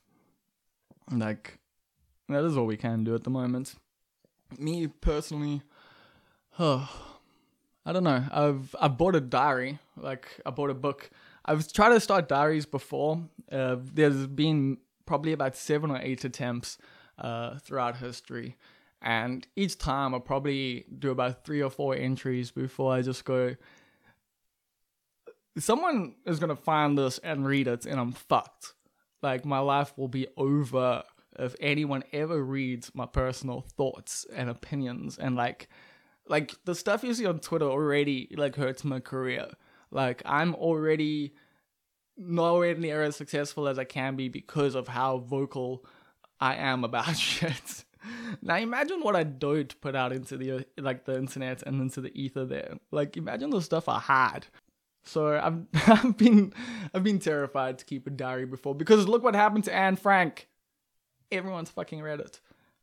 Like, 1.10 1.58
that 2.28 2.44
is 2.44 2.56
all 2.56 2.66
we 2.66 2.76
can 2.76 3.04
do 3.04 3.14
at 3.14 3.24
the 3.24 3.30
moment. 3.30 3.74
Me 4.58 4.86
personally, 4.86 5.62
oh, 6.58 6.88
I 7.86 7.92
don't 7.92 8.04
know. 8.04 8.24
I've 8.30 8.76
I 8.78 8.88
bought 8.88 9.16
a 9.16 9.20
diary, 9.20 9.78
like 9.96 10.28
I 10.44 10.50
bought 10.50 10.70
a 10.70 10.74
book. 10.74 11.10
I've 11.44 11.72
tried 11.72 11.90
to 11.90 12.00
start 12.00 12.28
diaries 12.28 12.66
before. 12.66 13.22
Uh, 13.50 13.76
there's 13.80 14.26
been 14.26 14.78
probably 15.06 15.32
about 15.32 15.56
seven 15.56 15.90
or 15.90 15.98
eight 16.00 16.24
attempts 16.24 16.78
uh, 17.18 17.58
throughout 17.58 17.96
history, 17.96 18.56
and 19.02 19.46
each 19.56 19.78
time 19.78 20.14
I 20.14 20.18
probably 20.18 20.84
do 20.98 21.10
about 21.10 21.44
three 21.44 21.62
or 21.62 21.70
four 21.70 21.94
entries 21.94 22.50
before 22.50 22.92
I 22.92 23.02
just 23.02 23.24
go. 23.24 23.56
Someone 25.58 26.14
is 26.26 26.38
gonna 26.38 26.56
find 26.56 26.96
this 26.96 27.18
and 27.18 27.46
read 27.46 27.66
it, 27.66 27.86
and 27.86 27.98
I'm 27.98 28.12
fucked. 28.12 28.74
Like 29.22 29.44
my 29.44 29.58
life 29.58 29.92
will 29.96 30.08
be 30.08 30.28
over 30.36 31.02
if 31.38 31.54
anyone 31.60 32.02
ever 32.12 32.42
reads 32.42 32.94
my 32.94 33.06
personal 33.06 33.62
thoughts 33.76 34.26
and 34.34 34.50
opinions 34.50 35.18
and 35.18 35.36
like 35.36 35.68
like 36.28 36.54
the 36.64 36.74
stuff 36.74 37.02
you 37.02 37.14
see 37.14 37.26
on 37.26 37.40
Twitter 37.40 37.66
already 37.66 38.28
like 38.36 38.56
hurts 38.56 38.84
my 38.84 39.00
career. 39.00 39.48
Like 39.90 40.22
I'm 40.24 40.54
already 40.54 41.34
nowhere 42.16 42.74
near 42.74 43.02
as 43.02 43.16
successful 43.16 43.66
as 43.68 43.78
I 43.78 43.84
can 43.84 44.16
be 44.16 44.28
because 44.28 44.74
of 44.74 44.88
how 44.88 45.18
vocal 45.18 45.84
I 46.40 46.56
am 46.56 46.84
about 46.84 47.16
shit 47.16 47.84
now 48.42 48.56
imagine 48.56 49.00
what 49.00 49.16
I 49.16 49.24
don't 49.24 49.78
put 49.80 49.94
out 49.94 50.12
into 50.12 50.36
the 50.36 50.66
like 50.78 51.04
the 51.04 51.16
internet 51.16 51.62
and 51.62 51.80
into 51.80 52.00
the 52.00 52.18
ether 52.20 52.44
there. 52.44 52.78
Like 52.90 53.16
imagine 53.16 53.50
the 53.50 53.60
stuff 53.60 53.88
I 53.88 53.98
had. 53.98 54.46
So 55.02 55.38
I've 55.38 55.66
I've 55.88 56.16
been 56.16 56.52
I've 56.94 57.04
been 57.04 57.18
terrified 57.18 57.78
to 57.78 57.84
keep 57.84 58.06
a 58.06 58.10
diary 58.10 58.46
before 58.46 58.74
because 58.74 59.08
look 59.08 59.22
what 59.22 59.34
happened 59.34 59.64
to 59.64 59.74
Anne 59.74 59.96
Frank. 59.96 60.48
Everyone's 61.30 61.70
fucking 61.70 62.02
read 62.02 62.20
it. 62.20 62.40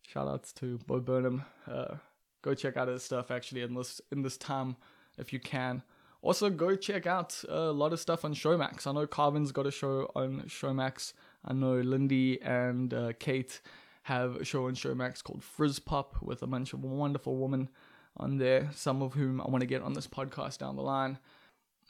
Shout 0.08 0.28
outs 0.28 0.54
to 0.54 0.80
Bo 0.88 1.00
Burnham. 1.00 1.44
Uh, 1.70 1.96
go 2.42 2.54
check 2.54 2.78
out 2.78 2.88
his 2.88 3.04
stuff 3.04 3.32
actually 3.32 3.62
in 3.62 3.74
this 3.74 4.02
in 4.12 4.22
this 4.22 4.38
time 4.38 4.78
if 5.18 5.34
you 5.34 5.40
can. 5.40 5.84
Also 6.22 6.50
go 6.50 6.76
check 6.76 7.06
out 7.06 7.44
a 7.48 7.72
lot 7.72 7.94
of 7.94 8.00
stuff 8.00 8.26
on 8.26 8.34
Showmax. 8.34 8.88
I 8.88 8.92
know 8.92 9.08
Carvin's 9.08 9.52
got 9.52 9.68
a 9.68 9.72
show 9.72 10.12
on 10.16 10.44
Showmax. 10.48 11.14
I 11.46 11.54
know 11.54 11.76
Lindy 11.76 12.42
and 12.42 12.94
uh, 12.94 13.14
Kate 13.20 13.62
have 14.04 14.38
a 14.38 14.46
show 14.46 14.68
on 14.68 14.76
Showmax 14.76 15.24
called 15.24 15.44
Frizz 15.44 15.80
Pop 15.80 16.22
with 16.22 16.42
a 16.42 16.48
bunch 16.48 16.74
of 16.74 16.84
wonderful 16.84 17.38
women 17.38 17.70
on 18.16 18.38
there, 18.38 18.70
some 18.74 19.02
of 19.02 19.14
whom 19.14 19.40
I 19.42 19.46
want 19.46 19.62
to 19.62 19.68
get 19.68 19.82
on 19.82 19.94
this 19.94 20.08
podcast 20.08 20.58
down 20.58 20.76
the 20.76 20.82
line. 20.82 21.20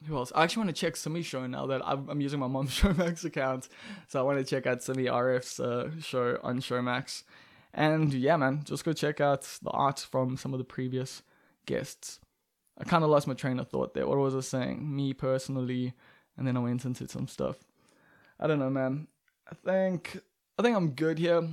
Who 0.05 0.15
else? 0.15 0.31
I 0.35 0.43
actually 0.43 0.65
want 0.65 0.75
to 0.75 0.79
check 0.79 0.95
Simi's 0.95 1.25
show 1.25 1.47
now 1.47 1.65
that 1.67 1.81
I'm, 1.83 2.07
I'm 2.09 2.21
using 2.21 2.39
my 2.39 2.47
mom's 2.47 2.71
Showmax 2.79 3.25
account. 3.25 3.67
So 4.07 4.19
I 4.19 4.23
want 4.23 4.37
to 4.37 4.43
check 4.43 4.67
out 4.67 4.83
Simi 4.83 5.05
RF's 5.05 5.59
uh, 5.59 5.89
show 6.01 6.37
on 6.43 6.59
Showmax. 6.59 7.23
And 7.73 8.13
yeah, 8.13 8.37
man, 8.37 8.61
just 8.63 8.83
go 8.83 8.93
check 8.93 9.21
out 9.21 9.41
the 9.61 9.71
art 9.71 9.99
from 9.99 10.37
some 10.37 10.53
of 10.53 10.59
the 10.59 10.63
previous 10.63 11.23
guests. 11.65 12.19
I 12.79 12.83
kind 12.83 13.03
of 13.03 13.09
lost 13.09 13.27
my 13.27 13.33
train 13.33 13.59
of 13.59 13.69
thought 13.69 13.93
there. 13.93 14.07
What 14.07 14.17
was 14.17 14.35
I 14.35 14.41
saying? 14.41 14.95
Me 14.95 15.13
personally, 15.13 15.93
and 16.37 16.47
then 16.47 16.55
I 16.55 16.59
went 16.59 16.85
into 16.85 17.07
some 17.07 17.27
stuff. 17.27 17.57
I 18.39 18.47
don't 18.47 18.59
know, 18.59 18.69
man. 18.69 19.07
I 19.49 19.55
think 19.55 20.19
I 20.59 20.63
think 20.63 20.75
I'm 20.75 20.91
good 20.91 21.17
here. 21.17 21.47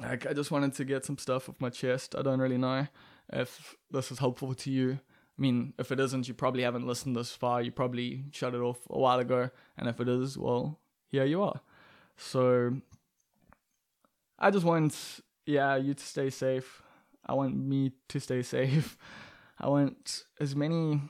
Like 0.00 0.26
I 0.26 0.32
just 0.32 0.50
wanted 0.50 0.74
to 0.74 0.84
get 0.84 1.04
some 1.04 1.18
stuff 1.18 1.48
off 1.48 1.60
my 1.60 1.70
chest. 1.70 2.14
I 2.16 2.22
don't 2.22 2.40
really 2.40 2.58
know 2.58 2.86
if 3.32 3.76
this 3.90 4.10
is 4.10 4.18
helpful 4.18 4.54
to 4.54 4.70
you. 4.70 4.98
I 5.36 5.42
mean, 5.42 5.74
if 5.78 5.90
it 5.90 5.98
isn't, 5.98 6.28
you 6.28 6.34
probably 6.34 6.62
haven't 6.62 6.86
listened 6.86 7.16
this 7.16 7.32
far. 7.32 7.60
You 7.60 7.72
probably 7.72 8.24
shut 8.30 8.54
it 8.54 8.60
off 8.60 8.78
a 8.88 8.98
while 8.98 9.18
ago. 9.18 9.50
And 9.76 9.88
if 9.88 10.00
it 10.00 10.08
is, 10.08 10.38
well, 10.38 10.78
here 11.08 11.24
you 11.24 11.42
are. 11.42 11.60
So 12.16 12.76
I 14.38 14.50
just 14.52 14.64
want, 14.64 14.96
yeah, 15.44 15.74
you 15.76 15.94
to 15.94 16.04
stay 16.04 16.30
safe. 16.30 16.82
I 17.26 17.34
want 17.34 17.56
me 17.56 17.92
to 18.08 18.20
stay 18.20 18.42
safe. 18.56 18.96
I 19.58 19.68
want 19.68 20.24
as 20.40 20.56
many 20.56 21.00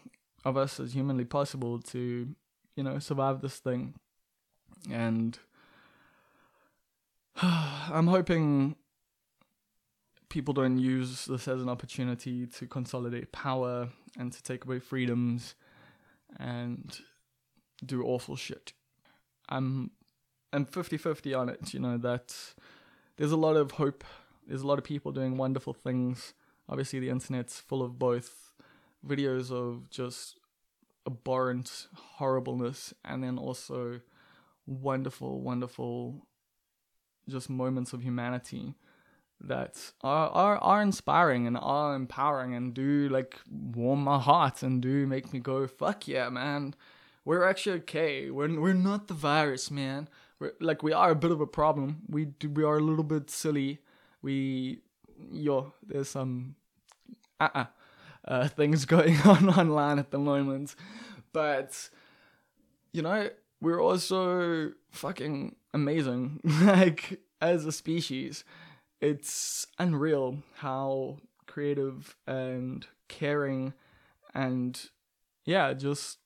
of 0.45 0.57
us 0.57 0.79
as 0.79 0.93
humanly 0.93 1.25
possible 1.25 1.81
to, 1.81 2.29
you 2.77 2.83
know, 2.83 2.99
survive 2.99 3.41
this 3.41 3.59
thing. 3.59 3.95
And 4.91 5.39
I'm 7.43 8.07
hoping 8.07 8.77
people 10.29 10.53
don't 10.53 10.79
use 10.79 11.27
this 11.27 11.49
as 11.49 11.63
an 11.63 11.69
opportunity 11.69 12.47
to 12.47 12.67
consolidate 12.67 13.33
power 13.33 13.89
and 14.19 14.33
to 14.33 14.43
take 14.43 14.65
away 14.65 14.81
freedoms 14.81 15.55
and 16.39 16.99
do 17.85 18.03
awful 18.03 18.37
shit. 18.37 18.73
I'm 19.49 19.91
I'm 20.53 20.67
50-50 20.67 21.39
on 21.39 21.49
it, 21.49 21.75
you 21.75 21.81
know, 21.81 21.99
that 21.99 22.35
there's 23.17 23.33
a 23.33 23.37
lot 23.37 23.57
of 23.57 23.73
hope. 23.73 24.05
There's 24.47 24.63
a 24.63 24.67
lot 24.67 24.79
of 24.79 24.85
people 24.85 25.11
doing 25.11 25.37
wonderful 25.37 25.73
things. 25.73 26.35
Obviously 26.69 26.99
the 26.99 27.11
internet's 27.11 27.61
full 27.61 27.83
of 27.83 27.99
both 27.99 28.51
videos 29.07 29.51
of 29.51 29.91
just 29.91 30.39
abhorrent 31.07 31.89
horribleness 31.95 32.95
and 33.05 33.23
then 33.23 33.39
also 33.39 34.01
wonderful, 34.67 35.41
wonderful 35.41 36.27
just 37.29 37.49
moments 37.49 37.93
of 37.93 38.03
humanity 38.03 38.75
that 39.41 39.93
are, 40.03 40.29
are 40.31 40.59
are 40.59 40.83
inspiring 40.83 41.47
and 41.47 41.59
are 41.61 41.95
empowering 41.95 42.55
and 42.55 42.75
do 42.75 43.09
like 43.09 43.39
warm 43.51 44.05
my 44.05 44.19
heart 44.19 44.63
and 44.63 44.81
do 44.81 45.07
make 45.07 45.33
me 45.33 45.39
go 45.39 45.67
fuck 45.67 46.09
yeah 46.09 46.29
man. 46.29 46.75
We're 47.25 47.49
actually 47.49 47.77
okay. 47.81 48.31
We're 48.31 48.61
we're 48.61 48.75
not 48.75 49.09
the 49.09 49.15
virus 49.15 49.71
man. 49.71 50.09
We're 50.39 50.53
like 50.61 50.83
we 50.83 50.93
are 50.93 51.11
a 51.11 51.15
bit 51.17 51.31
of 51.31 51.41
a 51.41 51.47
problem. 51.47 52.03
We 52.09 52.27
do 52.27 52.51
we 52.51 52.65
are 52.65 52.77
a 52.77 52.83
little 52.83 53.05
bit 53.05 53.31
silly. 53.31 53.81
We 54.21 54.81
yo 55.33 55.73
there's 55.87 56.09
some 56.09 56.55
uh-uh 57.41 57.67
uh 58.27 58.49
things 58.49 58.85
going 58.95 59.19
on 59.23 59.49
online 59.49 59.99
at 59.99 60.11
the 60.11 60.19
moment 60.19 60.75
but 61.33 61.91
you 62.93 63.03
know 63.03 63.29
we're 63.61 63.81
also 63.81 64.73
fucking 64.91 65.55
amazing 65.73 66.41
like 66.63 67.21
as 67.41 67.65
a 67.65 67.73
species 67.73 68.45
it's 69.01 69.67
unreal 69.79 70.39
how 70.57 71.19
creative 71.47 72.17
and 72.27 72.87
caring 73.09 73.75
and 74.35 74.91
yeah, 75.45 75.73
just 75.73 76.19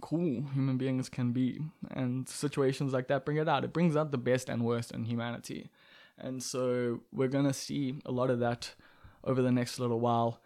cool 0.00 0.44
human 0.52 0.76
beings 0.76 1.08
can 1.08 1.32
be. 1.32 1.60
And 1.90 2.28
situations 2.28 2.92
like 2.92 3.08
that 3.08 3.24
bring 3.24 3.38
it 3.38 3.48
out. 3.48 3.64
It 3.64 3.72
brings 3.72 3.96
out 3.96 4.10
the 4.10 4.18
best 4.18 4.48
and 4.48 4.64
worst 4.64 4.92
in 4.92 5.04
humanity. 5.04 5.70
And 6.18 6.42
so 6.42 7.00
we're 7.12 7.28
going 7.28 7.46
to 7.46 7.52
see 7.52 8.00
a 8.04 8.12
lot 8.12 8.30
of 8.30 8.40
that 8.40 8.74
over 9.24 9.42
the 9.42 9.52
next 9.52 9.78
little 9.78 10.00
while. 10.00 10.40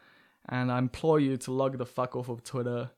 And 0.49 0.73
I 0.73 0.79
implore 0.79 1.21
you 1.21 1.37
to 1.39 1.53
log 1.53 1.79
the 1.79 1.87
fuck 1.87 2.17
off 2.17 2.29
of 2.29 2.43
Twitter 2.43 2.91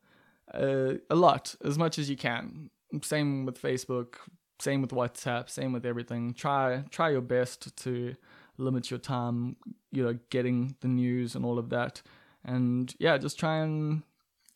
uh, 0.54 0.94
a 1.09 1.14
lot, 1.14 1.54
as 1.64 1.78
much 1.78 1.98
as 1.98 2.09
you 2.09 2.16
can. 2.16 2.70
Same 3.02 3.44
with 3.44 3.61
Facebook, 3.61 4.14
same 4.61 4.83
with 4.83 4.90
WhatsApp, 4.90 5.48
same 5.48 5.72
with 5.72 5.87
everything. 5.87 6.35
Try 6.35 6.85
try 6.90 7.11
your 7.11 7.20
best 7.20 7.76
to 7.78 8.14
limit 8.59 8.90
your 8.90 8.98
time, 8.98 9.56
you 9.90 10.04
know, 10.04 10.18
getting 10.30 10.76
the 10.80 10.88
news 10.88 11.35
and 11.35 11.44
all 11.44 11.59
of 11.59 11.70
that. 11.70 12.02
And 12.44 12.94
yeah, 12.98 13.16
just 13.18 13.38
try 13.38 13.59
and 13.59 14.02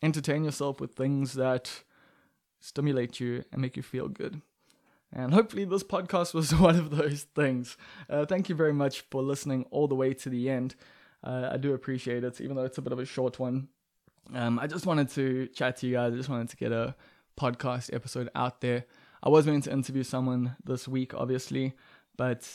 entertain 0.03 0.45
yourself 0.45 0.81
with 0.81 0.95
things 0.95 1.35
that 1.35 1.85
stimulate 2.61 3.21
you 3.21 3.45
and 3.53 3.61
make 3.61 3.77
you 3.77 3.83
feel 3.83 4.09
good. 4.09 4.41
And 5.15 5.33
hopefully, 5.33 5.65
this 5.65 5.85
podcast 5.85 6.35
was 6.35 6.55
one 6.59 6.77
of 6.77 6.91
those 6.91 7.23
things. 7.35 7.77
Uh, 8.11 8.27
thank 8.27 8.49
you 8.49 8.55
very 8.55 8.73
much 8.73 9.03
for 9.11 9.23
listening 9.23 9.65
all 9.71 9.87
the 9.87 9.95
way 9.95 10.13
to 10.13 10.29
the 10.29 10.51
end. 10.51 10.75
Uh, 11.23 11.51
I 11.53 11.57
do 11.57 11.73
appreciate 11.73 12.25
it, 12.25 12.41
even 12.41 12.57
though 12.57 12.65
it's 12.65 12.79
a 12.79 12.83
bit 12.83 12.93
of 12.93 12.99
a 12.99 13.07
short 13.07 13.39
one. 13.39 13.69
Um, 14.35 14.59
I 14.59 14.67
just 14.67 14.87
wanted 14.87 15.09
to 15.11 15.47
chat 15.49 15.77
to 15.79 15.87
you 15.87 15.95
guys. 15.95 16.13
I 16.13 16.17
just 16.17 16.29
wanted 16.29 16.49
to 16.51 16.57
get 16.57 16.73
a 16.73 16.97
podcast 17.39 17.95
episode 17.95 18.29
out 18.35 18.61
there. 18.61 18.87
I 19.23 19.29
was 19.29 19.47
meant 19.47 19.65
to 19.65 19.73
interview 19.73 20.03
someone 20.03 20.57
this 20.65 20.89
week, 20.89 21.15
obviously, 21.15 21.75
but 22.17 22.47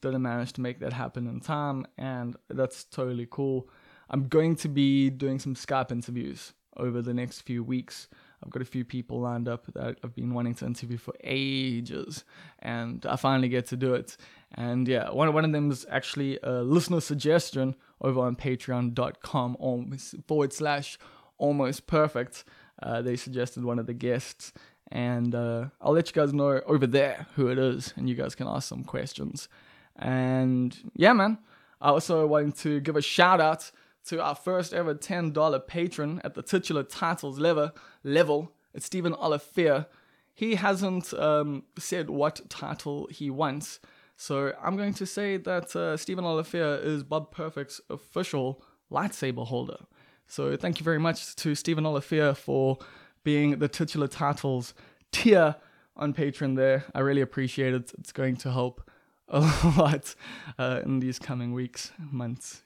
didn't 0.00 0.22
manage 0.22 0.54
to 0.54 0.60
make 0.60 0.80
that 0.80 0.92
happen 0.92 1.26
in 1.26 1.40
time, 1.40 1.86
and 1.98 2.34
that's 2.48 2.84
totally 2.84 3.28
cool. 3.30 3.68
I'm 4.08 4.28
going 4.28 4.56
to 4.56 4.68
be 4.68 5.10
doing 5.10 5.38
some 5.38 5.54
Skype 5.54 5.92
interviews 5.92 6.54
over 6.76 7.02
the 7.02 7.14
next 7.14 7.42
few 7.42 7.62
weeks. 7.62 8.08
I've 8.46 8.52
got 8.52 8.62
a 8.62 8.66
few 8.66 8.84
people 8.84 9.20
lined 9.20 9.48
up 9.48 9.66
that 9.74 9.98
I've 10.04 10.14
been 10.14 10.32
wanting 10.32 10.54
to 10.56 10.66
interview 10.66 10.98
for 10.98 11.14
ages, 11.24 12.24
and 12.60 13.04
I 13.04 13.16
finally 13.16 13.48
get 13.48 13.66
to 13.66 13.76
do 13.76 13.94
it. 13.94 14.16
And 14.54 14.86
yeah, 14.86 15.10
one, 15.10 15.32
one 15.34 15.44
of 15.44 15.50
them 15.50 15.72
is 15.72 15.84
actually 15.90 16.38
a 16.44 16.62
listener 16.62 17.00
suggestion 17.00 17.74
over 18.00 18.20
on 18.20 18.36
patreon.com 18.36 19.98
forward 20.28 20.52
slash 20.52 20.96
almost 21.38 21.88
perfect. 21.88 22.44
Uh, 22.80 23.02
they 23.02 23.16
suggested 23.16 23.64
one 23.64 23.80
of 23.80 23.86
the 23.86 23.94
guests, 23.94 24.52
and 24.92 25.34
uh, 25.34 25.66
I'll 25.80 25.92
let 25.92 26.06
you 26.06 26.12
guys 26.12 26.32
know 26.32 26.60
over 26.66 26.86
there 26.86 27.26
who 27.34 27.48
it 27.48 27.58
is, 27.58 27.94
and 27.96 28.08
you 28.08 28.14
guys 28.14 28.36
can 28.36 28.46
ask 28.46 28.68
some 28.68 28.84
questions. 28.84 29.48
And 29.96 30.76
yeah, 30.94 31.14
man, 31.14 31.38
I 31.80 31.88
also 31.88 32.28
want 32.28 32.58
to 32.58 32.78
give 32.78 32.94
a 32.94 33.02
shout 33.02 33.40
out 33.40 33.72
to 34.06 34.22
our 34.22 34.34
first 34.34 34.72
ever 34.72 34.94
$10 34.94 35.66
patron 35.66 36.20
at 36.24 36.34
the 36.34 36.42
titular 36.42 36.82
titles 36.82 37.38
level. 37.38 37.70
level. 38.04 38.52
It's 38.74 38.86
Stephen 38.86 39.14
Olivier. 39.14 39.86
He 40.34 40.56
hasn't 40.56 41.14
um, 41.14 41.64
said 41.78 42.10
what 42.10 42.48
title 42.48 43.08
he 43.10 43.30
wants, 43.30 43.80
so 44.16 44.52
I'm 44.62 44.76
going 44.76 44.94
to 44.94 45.06
say 45.06 45.36
that 45.36 45.76
uh, 45.76 45.96
Stephen 45.96 46.24
Olivier 46.24 46.78
is 46.82 47.02
Bob 47.02 47.30
Perfect's 47.30 47.80
official 47.90 48.62
lightsaber 48.90 49.46
holder. 49.46 49.78
So 50.26 50.56
thank 50.56 50.80
you 50.80 50.84
very 50.84 50.98
much 50.98 51.36
to 51.36 51.54
Stephen 51.54 51.86
Olivier 51.86 52.34
for 52.34 52.78
being 53.24 53.58
the 53.58 53.68
titular 53.68 54.08
titles 54.08 54.74
tier 55.12 55.56
on 55.96 56.14
Patreon 56.14 56.56
there. 56.56 56.84
I 56.94 57.00
really 57.00 57.20
appreciate 57.20 57.74
it. 57.74 57.92
It's 57.98 58.12
going 58.12 58.36
to 58.38 58.52
help 58.52 58.90
a 59.28 59.40
lot 59.76 60.14
uh, 60.58 60.80
in 60.84 61.00
these 61.00 61.18
coming 61.18 61.52
weeks, 61.52 61.92
months, 61.98 62.62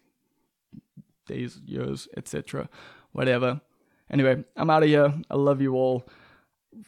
days, 1.31 1.61
years, 1.65 2.09
etc. 2.17 2.69
Whatever. 3.13 3.61
Anyway, 4.11 4.45
I'm 4.57 4.71
out 4.71 4.83
of 4.83 4.89
here. 4.89 5.15
I 5.31 5.37
love 5.37 5.61
you 5.61 5.75
all. 5.75 6.07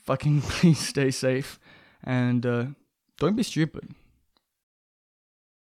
Fucking 0.04 0.40
please 0.52 0.78
stay 0.78 1.10
safe 1.10 1.58
and 2.02 2.44
uh, 2.44 2.64
don't 3.18 3.36
be 3.36 3.42
stupid. 3.42 3.94